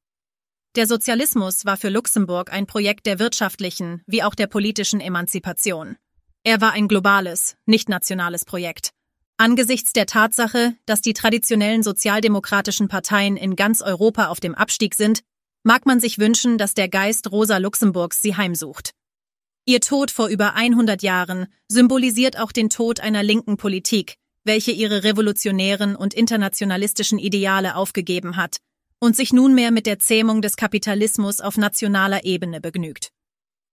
Der 0.76 0.86
Sozialismus 0.86 1.66
war 1.66 1.78
für 1.78 1.90
Luxemburg 1.90 2.54
ein 2.54 2.68
Projekt 2.68 3.08
der 3.08 3.18
wirtschaftlichen 3.18 4.04
wie 4.06 4.22
auch 4.22 4.36
der 4.36 4.46
politischen 4.46 5.00
Emanzipation. 5.00 5.98
Er 6.44 6.62
war 6.62 6.74
ein 6.74 6.88
globales, 6.88 7.56
nicht 7.66 7.90
nationales 7.90 8.46
Projekt. 8.46 8.92
Angesichts 9.38 9.94
der 9.94 10.06
Tatsache, 10.06 10.76
dass 10.86 11.02
die 11.02 11.14
traditionellen 11.14 11.82
sozialdemokratischen 11.82 12.88
Parteien 12.88 13.36
in 13.36 13.56
ganz 13.56 13.82
Europa 13.82 14.28
auf 14.28 14.40
dem 14.40 14.54
Abstieg 14.54 14.94
sind, 14.94 15.22
mag 15.64 15.88
man 15.88 16.00
sich 16.00 16.20
wünschen, 16.20 16.60
dass 16.60 16.76
der 16.76 16.88
Geist 16.88 17.32
Rosa 17.32 17.58
Luxemburgs 17.58 18.22
sie 18.22 18.36
heimsucht. 18.36 18.92
Ihr 19.66 19.82
Tod 19.82 20.12
vor 20.12 20.28
über 20.28 20.54
100 20.54 21.02
Jahren 21.02 21.48
symbolisiert 21.68 22.38
auch 22.38 22.52
den 22.52 22.70
Tod 22.70 23.00
einer 23.00 23.24
linken 23.24 23.58
Politik, 23.58 24.18
welche 24.44 24.72
ihre 24.72 25.04
revolutionären 25.04 25.96
und 25.96 26.14
internationalistischen 26.14 27.18
Ideale 27.18 27.76
aufgegeben 27.76 28.38
hat 28.38 28.58
und 29.00 29.16
sich 29.16 29.34
nunmehr 29.34 29.72
mit 29.72 29.86
der 29.86 30.00
Zähmung 30.00 30.42
des 30.42 30.58
Kapitalismus 30.58 31.40
auf 31.42 31.58
nationaler 31.58 32.26
Ebene 32.26 32.62
begnügt. 32.62 33.12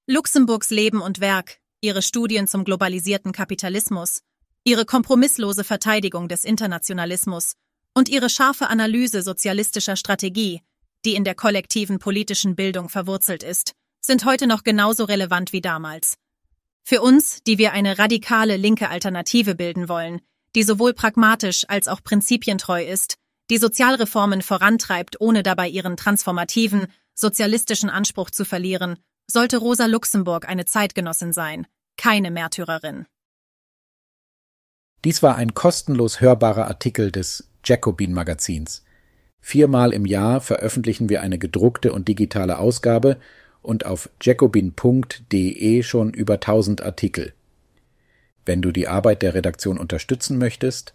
Luxemburgs 0.07 0.71
Leben 0.71 1.01
und 1.01 1.21
Werk, 1.21 1.59
ihre 1.81 2.03
Studien 2.03 2.47
zum 2.47 2.65
globalisierten 2.65 3.33
Kapitalismus, 3.33 4.23
ihre 4.65 4.85
kompromisslose 4.85 5.65
Verteidigung 5.65 6.29
des 6.29 6.45
Internationalismus 6.45 7.55
und 7.95 8.09
ihre 8.09 8.31
scharfe 8.31 8.69
Analyse 8.69 9.23
sozialistischer 9.23 9.97
Strategie, 9.97 10.63
die 11.05 11.15
in 11.15 11.25
der 11.25 11.35
kollektiven 11.35 11.99
politischen 11.99 12.57
Bildung 12.57 12.89
verwurzelt 12.89 13.43
ist, 13.43 13.73
sind 14.01 14.25
heute 14.25 14.47
noch 14.47 14.63
genauso 14.63 15.05
relevant 15.05 15.53
wie 15.53 15.61
damals. 15.61 16.17
Für 16.83 17.03
uns, 17.03 17.43
die 17.45 17.59
wir 17.59 17.73
eine 17.73 17.99
radikale 17.99 18.57
linke 18.57 18.89
Alternative 18.89 19.57
bilden 19.57 19.89
wollen, 19.89 20.21
die 20.55 20.63
sowohl 20.63 20.95
pragmatisch 20.95 21.65
als 21.69 21.89
auch 21.89 22.03
prinzipientreu 22.03 22.85
ist, 22.85 23.17
die 23.51 23.59
Sozialreformen 23.59 24.43
vorantreibt, 24.43 25.21
ohne 25.21 25.43
dabei 25.43 25.69
ihren 25.69 25.97
transformativen, 25.97 26.89
sozialistischen 27.15 27.91
Anspruch 27.91 28.31
zu 28.31 28.45
verlieren, 28.45 28.99
sollte 29.27 29.59
Rosa 29.59 29.87
Luxemburg 29.87 30.49
eine 30.49 30.65
Zeitgenossin 30.65 31.33
sein, 31.33 31.67
keine 31.97 32.31
Märtyrerin. 32.31 33.07
Dies 35.05 35.23
war 35.23 35.37
ein 35.37 35.55
kostenlos 35.55 36.21
hörbarer 36.21 36.67
Artikel 36.67 37.13
des 37.13 37.49
Jacobin 37.65 38.13
Magazins. 38.13 38.85
Viermal 39.41 39.93
im 39.93 40.07
Jahr 40.07 40.41
veröffentlichen 40.41 41.09
wir 41.09 41.23
eine 41.23 41.39
gedruckte 41.39 41.93
und 41.93 42.09
digitale 42.09 42.59
Ausgabe 42.59 43.19
und 43.63 43.87
auf 43.87 44.11
jacobin.de 44.21 45.83
schon 45.83 46.13
über 46.13 46.35
1000 46.35 46.83
Artikel. 46.83 47.33
Wenn 48.45 48.63
du 48.63 48.73
die 48.73 48.89
Arbeit 48.89 49.23
der 49.23 49.35
Redaktion 49.35 49.79
unterstützen 49.79 50.39
möchtest, 50.39 50.95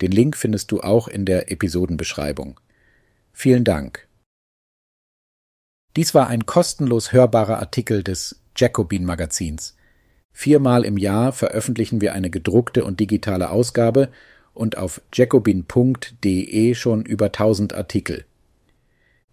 Den 0.00 0.10
Link 0.10 0.36
findest 0.36 0.72
du 0.72 0.80
auch 0.80 1.08
in 1.08 1.24
der 1.24 1.50
Episodenbeschreibung. 1.50 2.60
Vielen 3.32 3.64
Dank. 3.64 4.06
Dies 5.96 6.14
war 6.14 6.26
ein 6.26 6.46
kostenlos 6.46 7.12
hörbarer 7.12 7.58
Artikel 7.58 8.02
des 8.02 8.40
Jacobin 8.56 9.04
Magazins. 9.04 9.76
Viermal 10.32 10.84
im 10.84 10.98
Jahr 10.98 11.32
veröffentlichen 11.32 12.00
wir 12.00 12.12
eine 12.12 12.30
gedruckte 12.30 12.84
und 12.84 12.98
digitale 12.98 13.50
Ausgabe 13.50 14.10
und 14.52 14.76
auf 14.76 15.00
jacobin.de 15.12 16.74
schon 16.74 17.04
über 17.04 17.26
1000 17.26 17.74
Artikel. 17.74 18.24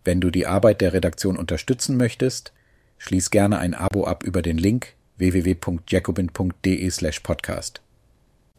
Wenn 0.04 0.22
du 0.22 0.30
die 0.30 0.46
Arbeit 0.46 0.82
der 0.82 0.94
Redaktion 0.94 1.38
unterstützen 1.38 1.98
möchtest, 1.98 2.54
schließ 3.00 3.32
gerne 3.32 3.58
ein 3.60 3.74
Abo 3.74 4.06
ab 4.06 4.24
über 4.24 4.44
den 4.44 4.58
Link 4.58 4.94
www.jacobin.de/podcast. 5.18 7.82